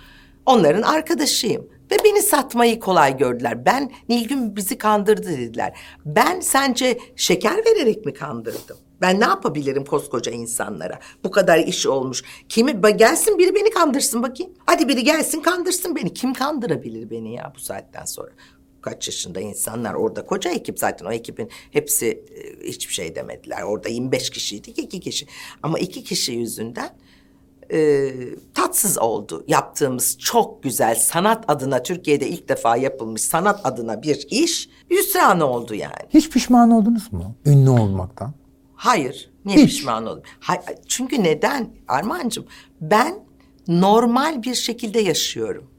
[0.47, 1.69] Onların arkadaşıyım.
[1.91, 3.67] Ve beni satmayı kolay gördüler.
[3.67, 5.79] Ben Nilgün bizi kandırdı dediler.
[6.05, 8.77] Ben sence şeker vererek mi kandırdım?
[9.05, 10.99] Ben ne yapabilirim koskoca insanlara?
[11.25, 12.23] Bu kadar iş olmuş.
[12.49, 14.53] Kimi ba- gelsin biri beni kandırsın bakayım.
[14.67, 16.15] Hadi biri gelsin kandırsın beni.
[16.15, 18.31] Kim kandırabilir beni ya bu saatten sonra?
[18.81, 23.63] Kaç yaşında insanlar orada koca ekip zaten o ekibin hepsi e, hiçbir şey demediler.
[23.63, 25.27] Orada 25 kişiydik iki kişi.
[25.63, 26.91] Ama iki kişi yüzünden
[27.73, 28.11] e,
[28.55, 34.69] tatsız oldu yaptığımız çok güzel sanat adına Türkiye'de ilk defa yapılmış sanat adına bir iş
[34.91, 36.09] hüsran oldu yani.
[36.11, 37.35] Hiç pişman oldunuz mu?
[37.47, 38.44] Ünlü olmaktan.
[38.85, 39.31] Hayır.
[39.45, 39.65] Niye Hiç.
[39.77, 40.23] pişman oldum?
[40.41, 42.47] Hay- çünkü neden Armağan'cığım?
[42.81, 43.15] Ben
[43.69, 45.71] normal bir şekilde yaşıyorum.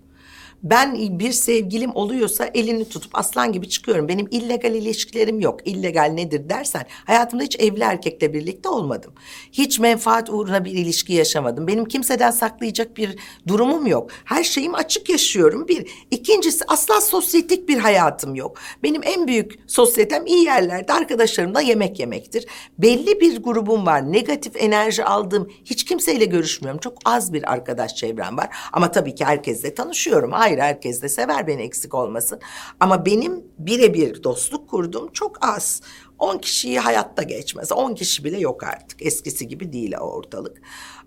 [0.65, 4.07] Ben bir sevgilim oluyorsa elini tutup aslan gibi çıkıyorum.
[4.07, 5.67] Benim illegal ilişkilerim yok.
[5.67, 9.13] İllegal nedir dersen hayatımda hiç evli erkekle birlikte olmadım.
[9.51, 11.67] Hiç menfaat uğruna bir ilişki yaşamadım.
[11.67, 13.15] Benim kimseden saklayacak bir
[13.47, 14.09] durumum yok.
[14.25, 15.67] Her şeyim açık yaşıyorum.
[15.67, 15.91] Bir.
[16.11, 18.57] İkincisi asla sosyetik bir hayatım yok.
[18.83, 22.45] Benim en büyük sosyetem iyi yerlerde arkadaşlarımla yemek yemektir.
[22.77, 24.11] Belli bir grubum var.
[24.11, 26.79] Negatif enerji aldığım hiç kimseyle görüşmüyorum.
[26.79, 28.49] Çok az bir arkadaş çevrem var.
[28.73, 30.31] Ama tabii ki herkesle tanışıyorum.
[30.31, 32.39] Hayır herkes de sever beni eksik olmasın.
[32.79, 35.81] Ama benim birebir dostluk kurduğum çok az.
[36.19, 37.71] 10 kişiyi hayatta geçmez.
[37.71, 39.05] 10 kişi bile yok artık.
[39.05, 40.61] Eskisi gibi değil ortalık.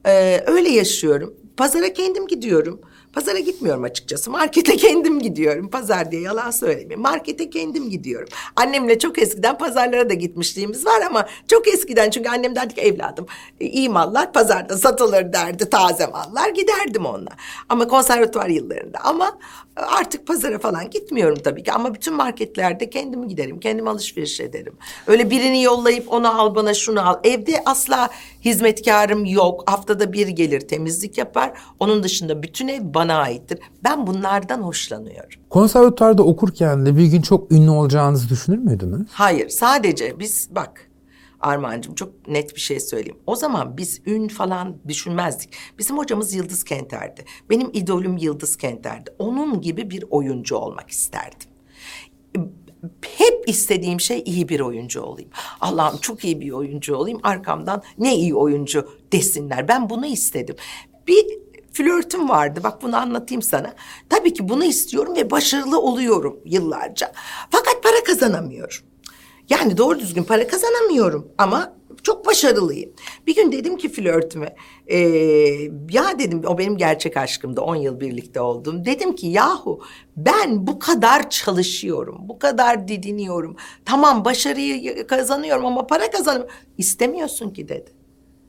[0.07, 1.35] Ee, öyle yaşıyorum.
[1.57, 2.81] Pazara kendim gidiyorum.
[3.19, 4.31] Pazara gitmiyorum açıkçası.
[4.31, 5.71] Markete kendim gidiyorum.
[5.71, 7.01] Pazar diye yalan söylemeyeyim.
[7.01, 8.29] Markete kendim gidiyorum.
[8.57, 13.27] Annemle çok eskiden pazarlara da gitmişliğimiz var ama çok eskiden çünkü annem derdi ki evladım
[13.61, 15.71] e, iyi mallar pazarda satılır derdi.
[15.71, 17.31] Taze mallar giderdim onunla.
[17.69, 19.39] Ama konservatuvar yıllarında ama
[19.77, 23.61] e, artık pazara falan gitmiyorum tabii ki ama bütün marketlerde kendim giderim.
[23.61, 24.77] Kendim alışveriş ederim.
[25.07, 27.21] Öyle birini yollayıp onu al bana şunu al.
[27.25, 28.11] Evde asla
[28.45, 29.71] hizmetkarım yok.
[29.71, 31.53] Haftada bir gelir temizlik yapar.
[31.81, 33.59] Onun dışında bütün ev bana aittir.
[33.85, 35.41] Ben bunlardan hoşlanıyorum.
[35.51, 39.09] Konservatuvarda okurken de bir gün çok ünlü olacağınızı düşünür müydünüz?
[39.11, 40.89] Hayır sadece biz bak
[41.41, 43.19] Armağan'cığım çok net bir şey söyleyeyim.
[43.27, 45.55] O zaman biz ün falan düşünmezdik.
[45.79, 47.25] Bizim hocamız Yıldız Kenter'di.
[47.51, 49.11] Benim idolüm Yıldız Kenter'di.
[49.19, 51.49] Onun gibi bir oyuncu olmak isterdim.
[53.03, 55.31] Hep istediğim şey iyi bir oyuncu olayım.
[55.61, 57.21] Allah'ım çok iyi bir oyuncu olayım.
[57.23, 59.69] Arkamdan ne iyi oyuncu desinler.
[59.69, 60.57] Ben bunu istedim.
[61.07, 61.27] Bir
[61.79, 62.61] flörtüm vardı.
[62.65, 63.75] Bak bunu anlatayım sana.
[64.09, 67.13] Tabii ki bunu istiyorum ve başarılı oluyorum yıllarca.
[67.51, 68.77] Fakat para kazanamıyorum.
[69.51, 72.91] Yani doğru düzgün para kazanamıyorum ama çok başarılıyım.
[73.27, 74.99] Bir gün dedim ki flörtüme, "Ee,
[75.91, 78.85] ya dedim o benim gerçek aşkımdı, 10 yıl birlikte oldum.
[78.85, 79.81] Dedim ki yahu
[80.17, 83.57] ben bu kadar çalışıyorum, bu kadar didiniyorum.
[83.85, 86.55] Tamam başarıyı kazanıyorum ama para kazanamıyorum.
[86.79, 87.98] İstemiyorsun ki dedi.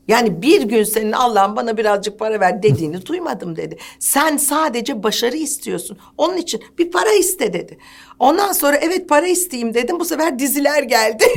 [0.09, 3.77] Yani bir gün senin Allah'ım bana birazcık para ver dediğini duymadım dedi.
[3.99, 5.97] Sen sadece başarı istiyorsun.
[6.17, 7.77] Onun için bir para iste dedi.
[8.19, 9.99] Ondan sonra evet para isteyeyim dedim.
[9.99, 11.23] Bu sefer diziler geldi.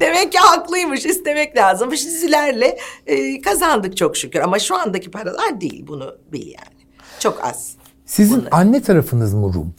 [0.00, 2.04] Demek ki haklıymış istemek lazımmış.
[2.04, 4.40] Dizilerle e, kazandık çok şükür.
[4.40, 6.82] Ama şu andaki paralar değil bunu bil yani.
[7.18, 7.81] Çok az.
[8.06, 8.48] Sizin Bunlar.
[8.52, 9.74] anne tarafınız mı Rum?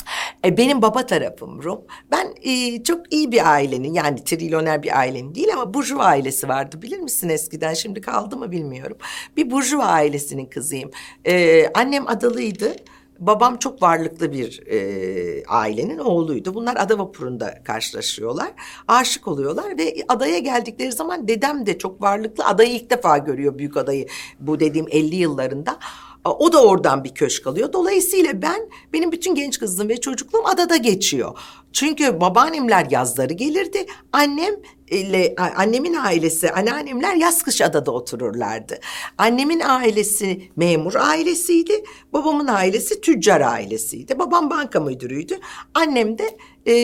[0.46, 1.82] E, benim baba tarafım Rum.
[2.12, 6.82] Ben e, çok iyi bir ailenin yani trilyoner bir ailenin değil ama burjuva ailesi vardı
[6.82, 7.74] bilir misin eskiden?
[7.74, 8.98] Şimdi kaldı mı bilmiyorum.
[9.38, 10.92] Bir burjuva ailesinin kızıyım.
[11.26, 12.76] E, annem adalıydı.
[13.20, 16.54] Babam çok varlıklı bir e, ailenin oğluydu.
[16.54, 18.52] Bunlar ada vapurunda karşılaşıyorlar.
[18.88, 22.46] Aşık oluyorlar ve adaya geldikleri zaman dedem de çok varlıklı.
[22.46, 24.08] Adayı ilk defa görüyor büyük adayı
[24.40, 25.80] bu dediğim 50 yıllarında.
[26.26, 27.74] O da oradan bir köşk alıyor.
[27.74, 31.38] Dolayısıyla ben, benim bütün genç kızlığım ve çocukluğum adada geçiyor.
[31.74, 33.86] Çünkü babaannemler yazları gelirdi.
[34.12, 34.56] Annem
[34.88, 38.80] ile annemin ailesi, anneannemler yaz kış adada otururlardı.
[39.18, 41.84] Annemin ailesi memur ailesiydi.
[42.14, 44.20] Babamın ailesi tüccar ailesiydi.
[44.20, 45.40] Babam banka müdürüydü.
[45.74, 46.76] Annem de e,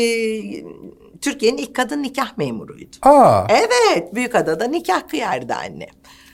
[1.21, 2.97] Türkiye'nin ilk kadın nikah memuruydu.
[3.01, 5.89] Aa, Evet, Büyükada'da nikah kıyardı annem.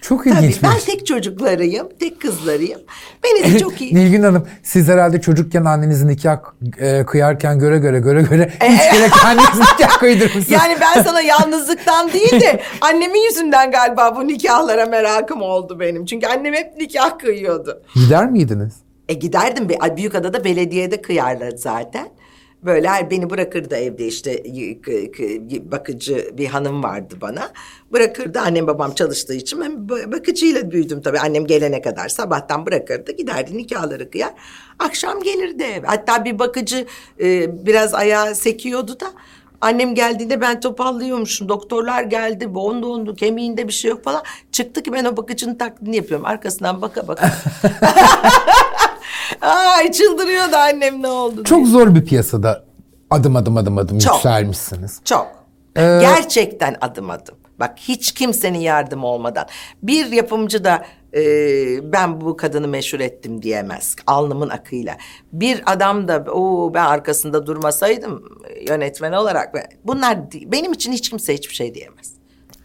[0.08, 0.64] Çok Tabii ilginçmiş.
[0.64, 2.82] ben tek çocuklarıyım, tek kızlarıyım.
[3.24, 3.96] Beni de çok iyi.
[3.96, 6.40] Nilgün Hanım siz herhalde çocukken annenizin nikah
[6.80, 10.50] e, kıyarken göre göre göre göre hiç kere anneniz nikah kıydırmışsınız.
[10.50, 16.06] Yani ben sana yalnızlıktan değil de annemin yüzünden galiba bu nikahlara merakım oldu benim.
[16.06, 17.82] Çünkü annem hep nikah kıyıyordu.
[17.96, 18.74] Gider miydiniz?
[19.10, 19.70] E giderdim.
[19.98, 22.08] Büyükada'da belediyede kıyarlar zaten.
[22.66, 24.44] Böyle her beni bırakırdı evde işte
[25.72, 27.52] bakıcı bir hanım vardı bana.
[27.92, 31.20] Bırakırdı annem babam çalıştığı için ben ba- bakıcıyla büyüdüm tabii.
[31.20, 34.34] Annem gelene kadar sabahtan bırakırdı giderdi nikahları kıyar.
[34.80, 35.88] Akşam gelirdi eve.
[35.88, 36.86] Hatta bir bakıcı
[37.20, 39.06] e, biraz ayağı sekiyordu da
[39.62, 41.50] Annem geldiğinde ben topallıyormuşum.
[41.50, 44.24] Doktorlar geldi, bondu ondu, kemiğinde bir şey yok falan.
[44.52, 46.26] Çıktı ki ben o bakıcının taklidini yapıyorum.
[46.26, 47.32] Arkasından baka baka.
[49.42, 51.44] Ay çıldırıyordu annem ne oldu diye.
[51.44, 52.66] Çok zor bir piyasada
[53.10, 54.14] adım adım adım adım Çok.
[54.16, 55.00] yükselmişsiniz.
[55.06, 55.28] Çok.
[55.78, 57.36] Ee, Gerçekten adım adım.
[57.60, 59.46] Bak hiç kimsenin yardımı olmadan.
[59.84, 61.22] Bir yapımcı da e,
[61.92, 63.96] ben bu kadını meşhur ettim diyemez.
[64.08, 64.98] Alnımın akıyla.
[65.34, 69.54] Bir adam da o ben arkasında durmasaydım e, yönetmen olarak.
[69.86, 72.12] Bunlar benim için hiç kimse hiçbir şey diyemez.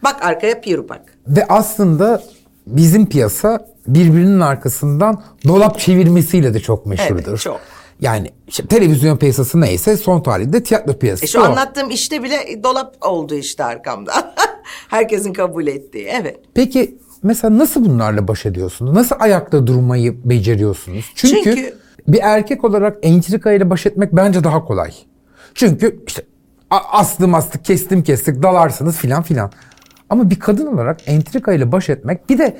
[0.03, 1.17] Bak arkaya piru bak.
[1.27, 2.23] Ve aslında
[2.67, 7.27] bizim piyasa birbirinin arkasından dolap çevirmesiyle de çok meşhurdur.
[7.29, 7.59] Evet, çok.
[8.01, 11.43] Yani işte televizyon piyasası neyse son tarihte tiyatro piyasası E şu o.
[11.43, 14.33] anlattığım işte bile dolap oldu işte arkamda.
[14.87, 16.39] Herkesin kabul ettiği evet.
[16.53, 18.93] Peki mesela nasıl bunlarla baş ediyorsunuz?
[18.93, 21.11] Nasıl ayakta durmayı beceriyorsunuz?
[21.15, 21.75] Çünkü, Çünkü-
[22.07, 24.91] Bir erkek olarak entrika ile baş etmek bence daha kolay.
[25.55, 26.21] Çünkü işte
[26.69, 29.51] astım astık, kestim kestik, dalarsınız filan filan.
[30.09, 32.57] Ama bir kadın olarak entrika ile baş etmek bir de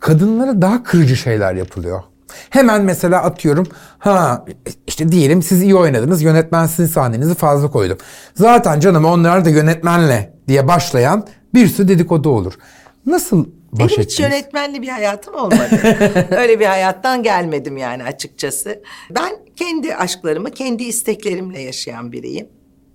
[0.00, 2.02] kadınlara daha kırıcı şeyler yapılıyor.
[2.50, 3.66] Hemen mesela atıyorum
[3.98, 4.44] ha
[4.86, 7.98] işte diyelim siz iyi oynadınız yönetmen sizin sahnenizi fazla koydu.
[8.34, 12.52] Zaten canım onlar da yönetmenle diye başlayan bir sürü dedikodu olur.
[13.06, 15.80] Nasıl baş Benim hiç yönetmenli bir hayatım olmadı.
[16.30, 18.82] Öyle bir hayattan gelmedim yani açıkçası.
[19.10, 22.48] Ben kendi aşklarımı, kendi isteklerimle yaşayan biriyim.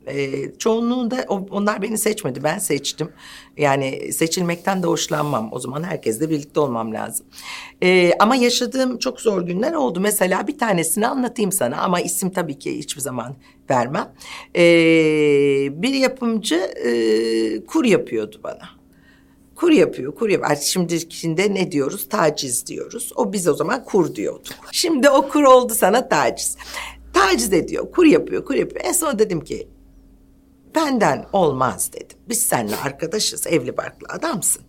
[0.08, 3.10] Ee, çoğunluğunda o- onlar beni seçmedi, ben seçtim.
[3.58, 5.50] Yani seçilmekten de hoşlanmam.
[5.52, 7.26] O zaman herkesle birlikte olmam lazım.
[7.84, 10.00] Ee, ama yaşadığım çok zor günler oldu.
[10.00, 13.36] Mesela bir tanesini anlatayım sana ama isim tabii ki hiçbir zaman
[13.70, 14.14] vermem.
[14.56, 14.62] Ee,
[15.82, 18.70] bir yapımcı e, kur yapıyordu bana.
[19.56, 20.56] Kur yapıyor, kur yapıyor.
[20.62, 22.10] Şimdikinde ne diyoruz?
[22.10, 23.12] Taciz diyoruz.
[23.16, 24.54] O biz o zaman kur diyorduk.
[24.72, 26.58] Şimdi o kur oldu sana taciz.
[27.14, 28.82] Taciz ediyor, kur yapıyor, kur yapıyor.
[28.86, 29.68] En son dedim ki
[30.76, 32.18] benden olmaz dedim.
[32.30, 34.62] Biz seninle arkadaşız, evli barklı adamsın.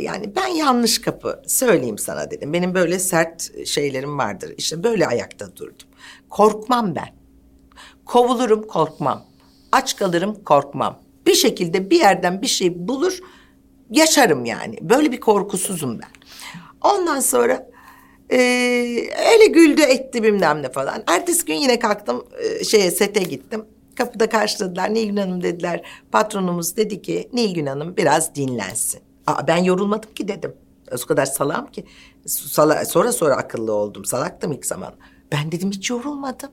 [0.00, 2.52] Yani ben yanlış kapı söyleyeyim sana dedim.
[2.52, 4.54] Benim böyle sert şeylerim vardır.
[4.56, 5.88] İşte böyle ayakta durdum.
[6.28, 7.08] Korkmam ben.
[8.04, 9.24] Kovulurum korkmam.
[9.72, 10.98] Aç kalırım korkmam.
[11.26, 13.18] Bir şekilde bir yerden bir şey bulur
[13.90, 14.78] yaşarım yani.
[14.80, 16.08] Böyle bir korkusuzum ben.
[16.90, 17.70] Ondan sonra
[18.30, 21.02] eee, öyle güldü etti bilmem ne falan.
[21.06, 23.64] Ertesi gün yine kalktım eee, şeye sete gittim.
[23.94, 24.94] Kapıda karşıladılar.
[24.94, 25.82] Nilgün Hanım dediler.
[26.12, 29.00] Patronumuz dedi ki Nilgün Hanım biraz dinlensin.
[29.26, 30.54] Aa, ben yorulmadım ki dedim.
[31.04, 31.84] O kadar salam ki.
[32.26, 34.04] Sala, sonra sonra akıllı oldum.
[34.04, 34.94] Salaktım ilk zaman.
[35.32, 36.50] Ben dedim hiç yorulmadım.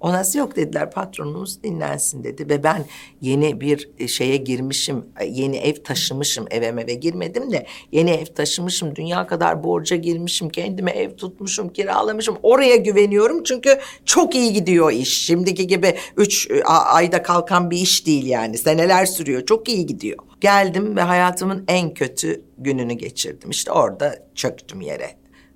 [0.00, 2.48] O nasıl yok dediler patronumuz dinlensin dedi.
[2.48, 2.84] Ve ben
[3.20, 8.96] yeni bir e, şeye girmişim yeni ev taşımışım eve eve girmedim de yeni ev taşımışım
[8.96, 12.36] dünya kadar borca girmişim kendime ev tutmuşum kiralamışım.
[12.42, 15.26] Oraya güveniyorum çünkü çok iyi gidiyor iş.
[15.26, 18.58] Şimdiki gibi üç e, ayda kalkan bir iş değil yani.
[18.58, 20.18] Seneler sürüyor çok iyi gidiyor.
[20.40, 23.50] Geldim ve hayatımın en kötü gününü geçirdim.
[23.50, 25.10] İşte orada çöktüm yere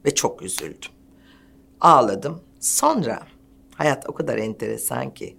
[0.04, 0.90] ve çok üzüldüm.
[1.80, 2.40] Ağladım.
[2.60, 3.22] Sonra
[3.80, 5.36] hayat o kadar enteresan ki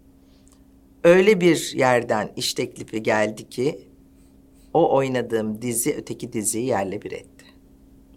[1.04, 3.88] öyle bir yerden iş teklifi geldi ki
[4.74, 7.46] o oynadığım dizi öteki diziyi yerle bir etti.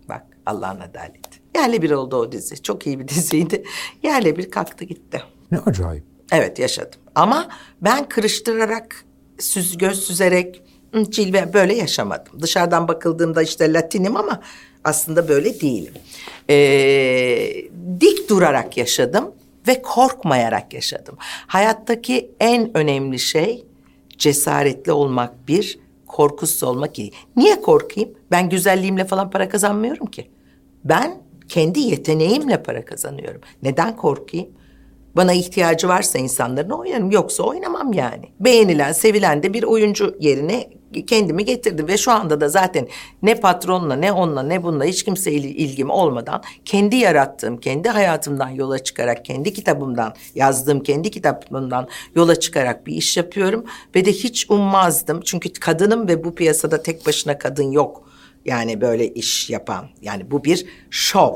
[0.08, 1.40] Bak Allah'ın adaleti.
[1.56, 2.62] Yerle bir oldu o dizi.
[2.62, 3.64] Çok iyi bir diziydi.
[4.02, 5.22] Yerle bir kalktı gitti.
[5.50, 6.04] Ne acayip.
[6.32, 7.00] Evet yaşadım.
[7.14, 7.48] Ama
[7.80, 9.04] ben kırıştırarak,
[9.38, 10.62] süz, göz süzerek,
[11.10, 12.40] cilve böyle yaşamadım.
[12.40, 14.40] Dışarıdan bakıldığımda işte Latinim ama
[14.84, 15.94] aslında böyle değilim.
[16.50, 17.64] Ee,
[18.00, 19.33] dik durarak yaşadım
[19.68, 21.16] ve korkmayarak yaşadım.
[21.46, 23.64] Hayattaki en önemli şey
[24.18, 27.12] cesaretli olmak bir, korkusuz olmak iyi.
[27.36, 28.10] Niye korkayım?
[28.30, 30.30] Ben güzelliğimle falan para kazanmıyorum ki.
[30.84, 33.40] Ben kendi yeteneğimle para kazanıyorum.
[33.62, 34.48] Neden korkayım?
[35.16, 37.10] Bana ihtiyacı varsa insanların oynarım.
[37.10, 38.28] Yoksa oynamam yani.
[38.40, 40.70] Beğenilen, sevilen de bir oyuncu yerine
[41.06, 41.88] kendimi getirdim.
[41.88, 42.88] Ve şu anda da zaten
[43.22, 46.42] ne patronla, ne onunla, ne bununla hiç kimseyle ilgim olmadan...
[46.64, 49.24] ...kendi yarattığım, kendi hayatımdan yola çıkarak...
[49.24, 53.64] ...kendi kitabımdan, yazdığım kendi kitabımdan yola çıkarak bir iş yapıyorum.
[53.94, 55.20] Ve de hiç ummazdım.
[55.24, 58.08] Çünkü kadınım ve bu piyasada tek başına kadın yok.
[58.44, 59.86] Yani böyle iş yapan.
[60.02, 61.34] Yani bu bir şov.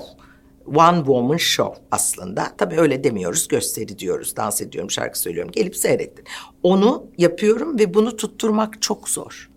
[0.75, 2.53] One woman show aslında.
[2.59, 4.37] Tabii öyle demiyoruz, gösteri diyoruz.
[4.37, 5.53] Dans ediyorum, şarkı söylüyorum.
[5.53, 6.25] Gelip seyrettin.
[6.63, 9.51] Onu yapıyorum ve bunu tutturmak çok zor.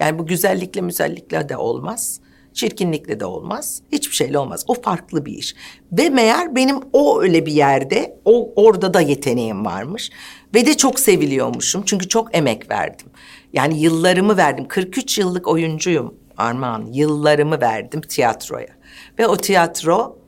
[0.00, 2.20] Yani bu güzellikle müzellikle de olmaz.
[2.52, 3.82] Çirkinlikle de olmaz.
[3.92, 4.64] Hiçbir şeyle olmaz.
[4.68, 5.54] O farklı bir iş.
[5.92, 10.10] Ve meğer benim o öyle bir yerde, o orada da yeteneğim varmış.
[10.54, 11.82] Ve de çok seviliyormuşum.
[11.86, 13.06] Çünkü çok emek verdim.
[13.52, 14.68] Yani yıllarımı verdim.
[14.68, 16.86] 43 yıllık oyuncuyum Armağan.
[16.92, 18.68] Yıllarımı verdim tiyatroya.
[19.18, 20.21] Ve o tiyatro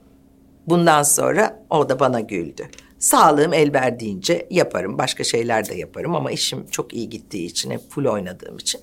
[0.67, 2.69] Bundan sonra o da bana güldü.
[2.99, 4.99] Sağlığım el verdiğince yaparım.
[4.99, 8.81] Başka şeyler de yaparım ama işim çok iyi gittiği için, hep full oynadığım için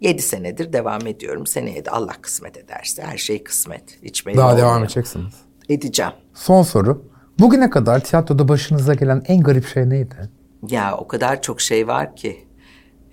[0.00, 1.46] yedi senedir devam ediyorum.
[1.46, 3.98] Seneye de Allah kısmet ederse her şey kısmet.
[4.02, 4.84] Hiç Daha devam olmuyor.
[4.86, 5.34] edeceksiniz.
[5.68, 6.12] Edeceğim.
[6.34, 7.04] Son soru.
[7.38, 10.30] Bugüne kadar tiyatroda başınıza gelen en garip şey neydi?
[10.70, 12.44] Ya o kadar çok şey var ki.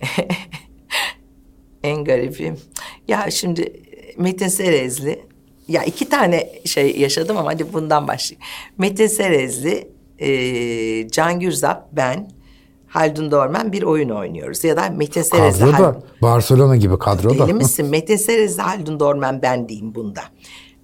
[1.83, 2.57] en garibim.
[3.07, 3.73] Ya şimdi
[4.17, 5.25] Metin Serezli.
[5.67, 8.45] Ya iki tane şey yaşadım ama hadi bundan başlayayım.
[8.77, 12.31] Metin Serezli, e, Can Gürzap, ben,
[12.87, 14.63] Haldun Dorman bir oyun oynuyoruz.
[14.63, 15.59] Ya da Metin Serezli.
[15.59, 15.77] Kadroda.
[15.87, 17.47] Haldun- Barcelona gibi kadroda.
[17.47, 17.85] Deli misin?
[17.85, 20.21] Metin Serezli, Haldun Dorman ben diyeyim bunda.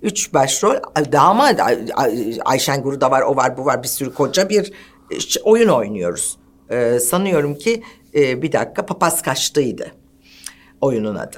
[0.02, 0.76] Üç başrol.
[1.12, 3.84] Daha Ay- Ay- Ayşen Guru da var, o var, bu var.
[3.84, 4.74] Bir sürü koca bir
[5.12, 6.38] e, oyun oynuyoruz.
[6.70, 7.84] Ee, sanıyorum ki
[8.16, 9.92] e, bir dakika Papaz Kaçtı'ydı
[10.82, 11.38] oyunun adı.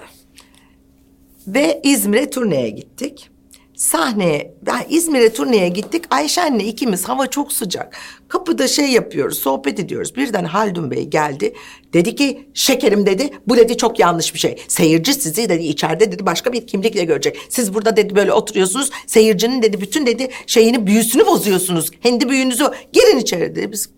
[1.47, 3.29] Ve İzmir'e turneye gittik.
[3.75, 6.05] Sahneye, ben İzmir'e turneye gittik.
[6.09, 7.97] Ayşen'le ikimiz hava çok sıcak.
[8.27, 10.15] Kapıda şey yapıyoruz, sohbet ediyoruz.
[10.15, 11.53] Birden Haldun Bey geldi.
[11.93, 14.63] Dedi ki şekerim dedi, bu dedi çok yanlış bir şey.
[14.67, 17.37] Seyirci sizi dedi içeride dedi başka bir kimlikle görecek.
[17.49, 18.89] Siz burada dedi böyle oturuyorsunuz.
[19.07, 21.91] Seyircinin dedi bütün dedi şeyini büyüsünü bozuyorsunuz.
[21.91, 23.71] Kendi büyünüzü girin içeri dedi.
[23.71, 23.89] Biz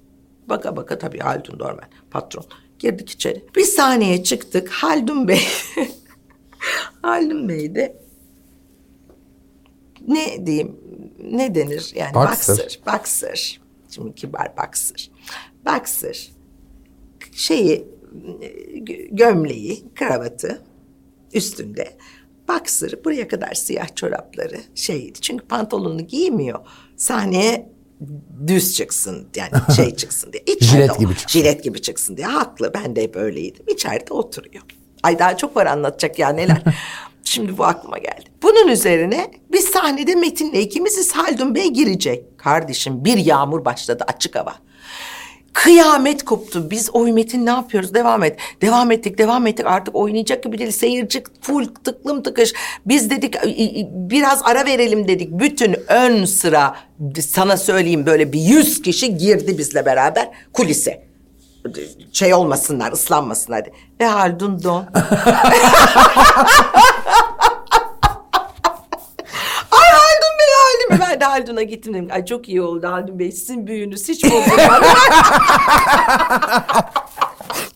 [0.48, 2.46] baka baka tabii Haldun Dorman patron.
[2.80, 3.44] Girdik içeri.
[3.56, 4.70] Bir sahneye çıktık.
[4.70, 5.42] Haldun Bey
[7.02, 8.07] Haldun Bey de
[10.08, 10.76] ne diyeyim
[11.32, 12.58] ne denir yani Boxer.
[12.58, 15.12] boxer boxer şimdi kibar boxer
[15.66, 16.32] boxer
[17.32, 17.88] şeyi
[18.74, 20.62] gö- gömleği kravatı
[21.34, 21.98] üstünde
[22.50, 26.60] boxer buraya kadar siyah çorapları şeydi çünkü pantolonunu giymiyor
[26.98, 27.70] sahneye
[28.48, 30.44] düz çıksın yani şey çıksın diye.
[30.44, 31.40] İçeride Jilet gibi çıksın.
[31.40, 34.64] Jilet gibi çıksın diye haklı ben de hep öyleydim içeride oturuyor.
[35.04, 36.62] Ay daha çok var anlatacak ya neler.
[37.30, 38.24] Şimdi bu aklıma geldi.
[38.44, 42.38] Bunun üzerine biz sahnede Metin'le ikimiziz Haldun Bey girecek.
[42.40, 44.56] Kardeşim bir yağmur başladı açık hava.
[45.54, 46.72] Kıyamet koptu.
[46.72, 47.94] Biz oy Metin ne yapıyoruz?
[47.94, 48.40] Devam et.
[48.62, 49.66] Devam ettik, devam ettik.
[49.66, 50.72] Artık oynayacak gibi değil.
[50.72, 52.54] Seyirci full tıklım tıkış.
[52.86, 55.30] Biz dedik "İ- i- biraz ara verelim dedik.
[55.32, 56.76] Bütün ön sıra
[57.30, 61.08] sana söyleyeyim böyle bir yüz kişi girdi bizle beraber kulise.
[62.14, 63.64] Şey olmasınlar, ıslanmasınlar.
[64.00, 64.86] Ve Haldun Don.
[69.72, 71.08] Ay Haldun Bey Haldun Bey.
[71.10, 72.08] Ben de Haldun'a gittim dedim.
[72.12, 73.32] Ay çok iyi oldu Haldun Bey.
[73.32, 74.86] Sizin büyüğünüz hiç bozulmadı.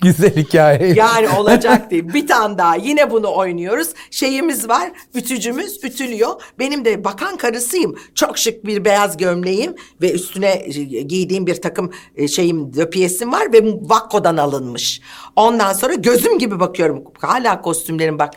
[0.01, 0.93] Güzel hikaye.
[0.93, 2.13] yani olacak değil.
[2.13, 3.87] Bir tane daha yine bunu oynuyoruz.
[4.11, 4.91] Şeyimiz var.
[5.15, 6.41] Ütücümüz ütülüyor.
[6.59, 7.95] Benim de bakan karısıyım.
[8.15, 10.69] Çok şık bir beyaz gömleğim ve üstüne e,
[11.01, 15.01] giydiğim bir takım e, şeyim döpiyesim var ve Vakko'dan alınmış.
[15.35, 17.03] Ondan sonra gözüm gibi bakıyorum.
[17.21, 18.33] Hala kostümlerim bak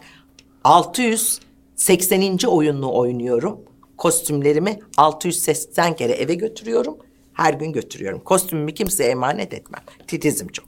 [0.64, 2.38] 680.
[2.46, 3.60] oyununu oynuyorum.
[3.96, 6.96] Kostümlerimi 680 kere eve götürüyorum.
[7.32, 8.20] Her gün götürüyorum.
[8.20, 9.82] Kostümümü kimseye emanet etmem.
[10.06, 10.66] Titizim çok.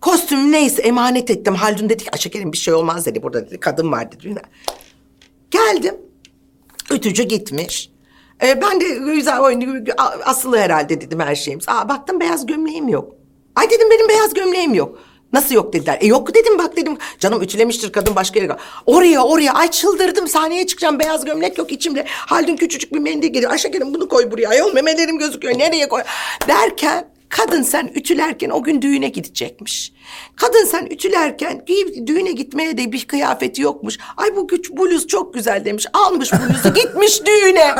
[0.00, 1.54] Kostüm neyse emanet ettim.
[1.54, 3.22] Haldun dedi ki şekerim bir şey olmaz dedi.
[3.22, 4.34] Burada dedi kadın var dedi.
[5.50, 5.94] Geldim.
[6.92, 7.90] Ütücü gitmiş.
[8.42, 8.84] Ee, ben de
[9.14, 9.86] güzel oyun
[10.24, 11.68] asılı herhalde dedim her şeyimiz.
[11.68, 13.14] Aa, baktım beyaz gömleğim yok.
[13.56, 14.98] Ay dedim benim beyaz gömleğim yok.
[15.32, 15.98] Nasıl yok dediler.
[16.00, 16.98] E yok dedim bak dedim.
[17.18, 18.56] Canım ütülemiştir kadın başka yere.
[18.86, 22.04] Oraya oraya ay çıldırdım sahneye çıkacağım beyaz gömlek yok içimde.
[22.08, 23.52] Haldun küçücük bir mendil geliyor.
[23.52, 24.48] Ay şekerim bunu koy buraya.
[24.48, 26.02] Ayol memelerim gözüküyor nereye koy.
[26.48, 29.92] Derken kadın sen ütülerken o gün düğüne gidecekmiş.
[30.36, 31.66] Kadın sen ütülerken
[32.06, 33.98] düğüne gitmeye de bir kıyafeti yokmuş.
[34.16, 35.86] Ay bu güç bluz çok güzel demiş.
[35.92, 37.74] Almış bluzu gitmiş düğüne.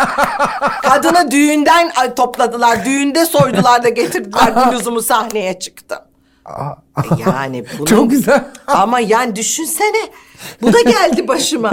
[0.82, 2.84] Kadını düğünden ay, topladılar.
[2.84, 5.98] Düğünde soydular da getirdiler bluzumu sahneye çıktım.
[7.26, 7.86] Yani bunun...
[7.86, 8.44] Çok güzel.
[8.66, 10.08] Ama yani düşünsene.
[10.62, 11.70] Bu da geldi başıma.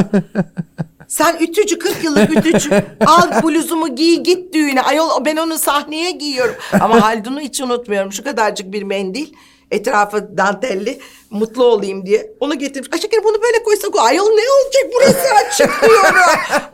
[1.07, 2.85] Sen ütücü 40 yıllık ütücü.
[3.05, 4.81] Al bluzumu giy git düğüne.
[4.81, 6.55] Ayol ben onu sahneye giyiyorum.
[6.81, 8.11] Ama Haldun'u hiç unutmuyorum.
[8.11, 9.33] Şu kadarcık bir mendil.
[9.71, 10.99] Etrafı dantelli.
[11.29, 12.31] Mutlu olayım diye.
[12.39, 12.89] Onu getirmiş.
[12.93, 13.91] Ay şeker bunu böyle koysak.
[13.99, 16.15] Ayol ne olacak burası açık diyorum.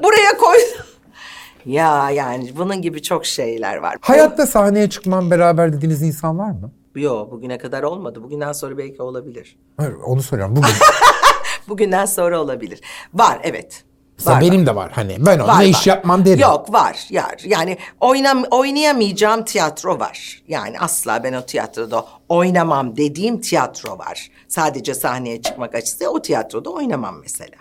[0.04, 0.58] Buraya koy.
[1.66, 3.96] Ya yani bunun gibi çok şeyler var.
[4.02, 6.72] Hayatta sahneye çıkman beraber dediğiniz insan var mı?
[6.96, 8.24] Yok bugüne kadar olmadı.
[8.24, 9.58] Bugünden sonra belki olabilir.
[9.78, 10.56] Hayır, onu soruyorum.
[10.56, 10.70] Bugün.
[11.70, 12.82] Bugünden sonra olabilir.
[13.14, 13.84] Var evet.
[14.18, 14.92] Mesela Var, benim de var.
[14.96, 15.86] Hani ben onunla Var, iş var.
[15.96, 16.40] yapmam derim.
[16.40, 17.42] Yok var yar.
[17.46, 20.44] Yani oynam oynayamayacağım tiyatro var.
[20.48, 24.32] Yani asla ben o tiyatroda oynamam dediğim tiyatro var.
[24.48, 27.56] Sadece sahneye çıkmak açısından o tiyatroda oynamam mesela.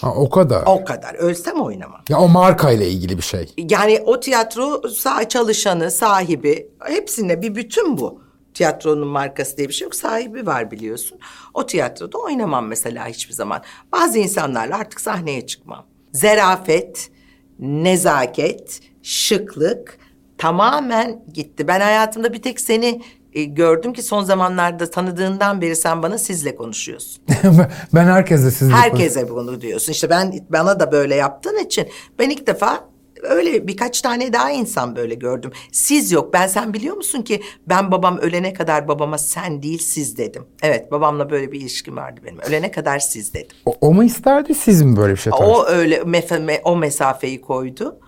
[0.00, 0.62] Ha, o kadar.
[0.66, 1.14] O kadar.
[1.14, 2.00] Ölsem oynamam.
[2.08, 3.54] Ya o markayla ilgili bir şey.
[3.56, 8.23] Yani o tiyatro sah çalışanı, sahibi hepsine bir bütün bu.
[8.54, 9.94] Tiyatronun markası diye bir şey yok.
[9.94, 11.18] Sahibi var biliyorsun.
[11.54, 13.62] O tiyatroda oynamam mesela hiçbir zaman.
[13.92, 15.86] Bazı insanlarla artık sahneye çıkmam.
[16.12, 17.10] Zerafet,
[17.58, 19.98] nezaket, şıklık
[20.38, 21.68] tamamen gitti.
[21.68, 26.56] Ben hayatımda bir tek seni e, gördüm ki son zamanlarda tanıdığından beri sen bana sizle
[26.56, 27.24] konuşuyorsun.
[27.94, 29.92] ben herkesle sizinle Herkese bunu diyorsun.
[29.92, 31.88] İşte ben bana da böyle yaptığın için
[32.18, 32.88] ben ilk defa
[33.24, 35.50] öyle birkaç tane daha insan böyle gördüm.
[35.72, 36.32] Siz yok.
[36.32, 40.46] Ben sen biliyor musun ki ben babam ölene kadar babama sen değil siz dedim.
[40.62, 42.38] Evet babamla böyle bir ilişkim vardı benim.
[42.40, 43.56] Ölene kadar siz dedim.
[43.66, 45.58] O, o mu isterdi siz mi böyle bir şey tartıştınız?
[45.58, 48.00] O öyle mefe- me- o mesafeyi koydu.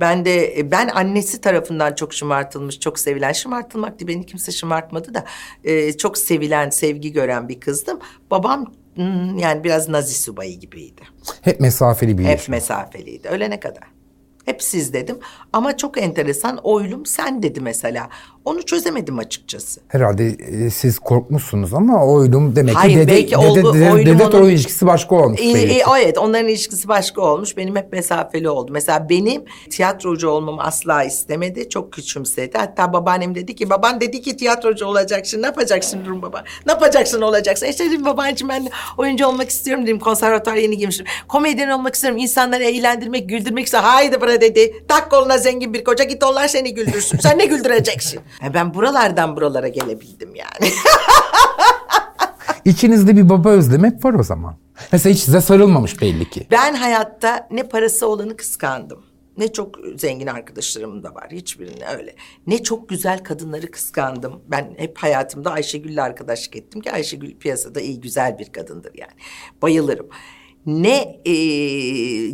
[0.00, 5.24] Ben de ben annesi tarafından çok şımartılmış, çok sevilen şımartılmak diye beni kimse şımartmadı da
[5.64, 7.98] e, çok sevilen, sevgi gören bir kızdım.
[8.30, 11.00] Babam hmm, yani biraz Nazi subayı gibiydi.
[11.42, 12.50] Hep mesafeli bir Hep ilişki.
[12.50, 13.93] mesafeliydi ölene kadar.
[14.44, 15.18] Hep siz dedim
[15.52, 18.08] ama çok enteresan oylum sen dedi mesela.
[18.44, 19.80] Onu çözemedim açıkçası.
[19.88, 24.18] Herhalde e, siz korkmuşsunuz ama oylum demek Hayır, ki dede, belki dede, oldu, dede, oylum
[24.18, 25.40] dede onun- ilişkisi başka olmuş.
[25.40, 27.56] E, e, evet onların ilişkisi başka olmuş.
[27.56, 28.72] Benim hep mesafeli oldu.
[28.72, 31.68] Mesela benim tiyatrocu olmamı asla istemedi.
[31.68, 32.58] Çok küçümsedi.
[32.58, 35.42] Hatta babaannem dedi ki baban dedi ki tiyatrocu olacaksın.
[35.42, 36.44] Ne yapacaksın Durum baba?
[36.66, 37.66] Ne yapacaksın olacaksın?
[37.66, 38.68] İşte dedim babaanneciğim ben
[38.98, 39.98] oyuncu olmak istiyorum dedim.
[39.98, 41.06] Konservatuar yeni girmişim.
[41.28, 42.18] Komedyen olmak istiyorum.
[42.18, 43.88] İnsanları eğlendirmek, güldürmek istiyorum.
[43.88, 44.74] Haydi bre dedi.
[44.88, 47.18] Tak koluna zengin bir koca git onlar seni güldürsün.
[47.18, 48.20] Sen ne güldüreceksin?
[48.42, 50.72] Ya ben buralardan buralara gelebildim yani.
[52.64, 54.56] İçinizde bir baba özlemi hep var o zaman.
[54.92, 56.46] Mesela hiç size sarılmamış belli ki.
[56.50, 59.04] Ben hayatta ne parası olanı kıskandım.
[59.38, 61.28] Ne çok zengin arkadaşlarım da var.
[61.30, 62.14] Hiçbirini öyle.
[62.46, 64.42] Ne çok güzel kadınları kıskandım.
[64.48, 69.12] Ben hep hayatımda Ayşegül'le arkadaşlık ettim ki Ayşegül piyasada iyi güzel bir kadındır yani.
[69.62, 70.08] Bayılırım.
[70.66, 71.32] Ne e,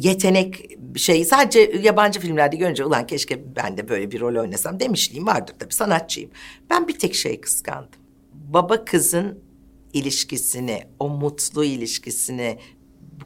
[0.08, 0.64] yetenek
[0.96, 5.54] şey sadece yabancı filmlerde görünce ulan keşke ben de böyle bir rol oynasam demişliğim vardır
[5.58, 6.30] tabii sanatçıyım.
[6.70, 8.00] Ben bir tek şey kıskandım.
[8.32, 9.38] Baba kızın
[9.92, 12.58] ilişkisini, o mutlu ilişkisini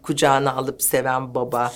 [0.03, 1.73] kucağına alıp seven baba,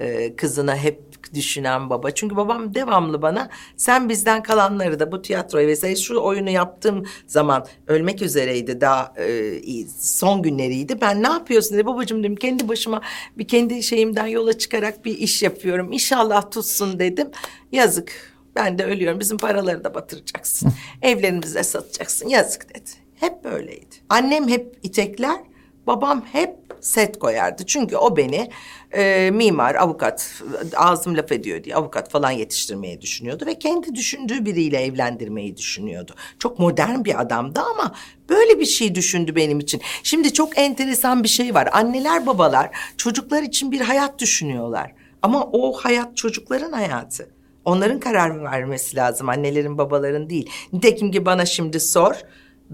[0.00, 2.10] e, kızına hep düşünen baba.
[2.10, 7.66] Çünkü babam devamlı bana sen bizden kalanları da bu tiyatroyu vesaire şu oyunu yaptığım zaman
[7.86, 11.00] ölmek üzereydi daha e, son günleriydi.
[11.00, 13.02] Ben ne yapıyorsun dedi babacığım dedim kendi başıma
[13.38, 15.92] bir kendi şeyimden yola çıkarak bir iş yapıyorum.
[15.92, 17.30] İnşallah tutsun dedim.
[17.72, 20.72] Yazık ben de ölüyorum bizim paraları da batıracaksın.
[21.02, 22.90] Evlerimizi de satacaksın yazık dedi.
[23.14, 23.94] Hep böyleydi.
[24.08, 25.40] Annem hep itekler,
[25.86, 27.66] babam hep set koyardı.
[27.66, 28.50] Çünkü o beni
[28.92, 30.42] e, mimar, avukat,
[30.76, 33.46] ağzım laf ediyor diye avukat falan yetiştirmeyi düşünüyordu.
[33.46, 36.14] Ve kendi düşündüğü biriyle evlendirmeyi düşünüyordu.
[36.38, 37.94] Çok modern bir adamdı ama
[38.28, 39.80] böyle bir şey düşündü benim için.
[40.02, 41.68] Şimdi çok enteresan bir şey var.
[41.72, 44.92] Anneler babalar çocuklar için bir hayat düşünüyorlar.
[45.22, 47.28] Ama o hayat çocukların hayatı.
[47.64, 50.50] Onların karar vermesi lazım annelerin babaların değil.
[50.72, 52.14] Nitekim ki bana şimdi sor.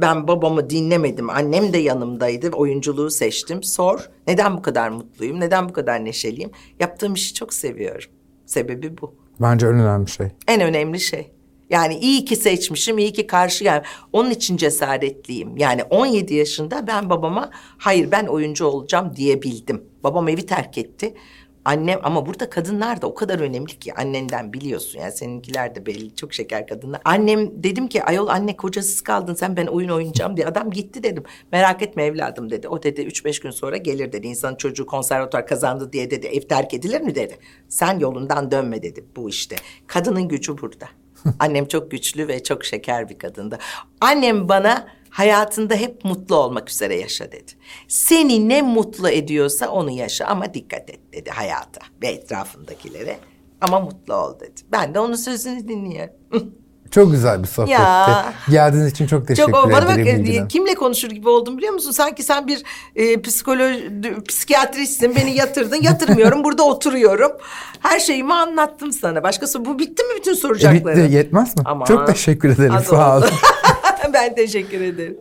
[0.01, 1.31] Ben babamı dinlemedim.
[1.31, 2.51] Annem de yanımdaydı.
[2.51, 3.63] Oyunculuğu seçtim.
[3.63, 4.11] Sor.
[4.27, 5.41] Neden bu kadar mutluyum?
[5.41, 6.51] Neden bu kadar neşeliyim?
[6.81, 8.11] Yaptığım işi çok seviyorum.
[8.47, 9.15] Sebebi bu.
[9.41, 10.27] Bence en önemli şey.
[10.49, 11.33] En önemli şey.
[11.71, 13.85] Yani iyi ki seçmişim, iyi ki karşı gel.
[14.13, 15.57] Onun için cesaretliyim.
[15.57, 19.85] Yani 17 yaşında ben babama hayır ben oyuncu olacağım diyebildim.
[20.05, 21.15] Babam evi terk etti.
[21.69, 26.15] Annem ama burada kadınlar da o kadar önemli ki annenden biliyorsun yani seninkiler de belli
[26.15, 27.01] çok şeker kadınlar.
[27.05, 31.23] Annem dedim ki ayol anne kocasız kaldın sen ben oyun oynayacağım diye adam gitti dedim.
[31.53, 32.69] Merak etme evladım dedi.
[32.69, 34.27] O dedi üç beş gün sonra gelir dedi.
[34.27, 37.39] İnsanın çocuğu konservatuar kazandı diye dedi ev terk edilir mi dedi.
[37.69, 39.57] Sen yolundan dönme dedi bu işte.
[39.87, 40.89] Kadının gücü burada.
[41.39, 43.59] Annem çok güçlü ve çok şeker bir kadındı.
[44.01, 47.53] Annem bana hayatında hep mutlu olmak üzere yaşa dedi.
[47.89, 53.19] Seni ne mutlu ediyorsa onu yaşa ama dikkat et dedi hayata ve etrafındakilere.
[53.61, 54.61] Ama mutlu ol dedi.
[54.73, 56.15] Ben de onun sözünü dinliyorum.
[56.91, 57.73] Çok güzel bir sohbetti.
[57.73, 58.33] Ya.
[58.51, 60.07] Geldiğiniz için çok teşekkür Çok bana bak ederim.
[60.07, 60.49] e, İlgin Hanım.
[60.49, 61.91] kimle konuşur gibi oldum biliyor musun?
[61.91, 62.63] Sanki sen bir
[62.97, 63.65] e, psikolo
[64.29, 65.83] psikiyatristsin beni yatırdın.
[65.83, 67.33] Yatırmıyorum burada oturuyorum.
[67.81, 69.23] Her şeyimi anlattım sana.
[69.23, 71.03] Başkası bu bitti mi bütün E, soracakların?
[71.05, 71.63] bitti yetmez mi?
[71.67, 71.85] Aman.
[71.85, 72.75] Çok teşekkür ederim.
[72.91, 73.29] Sağ olun.
[74.19, 75.17] ben teşekkür ederim.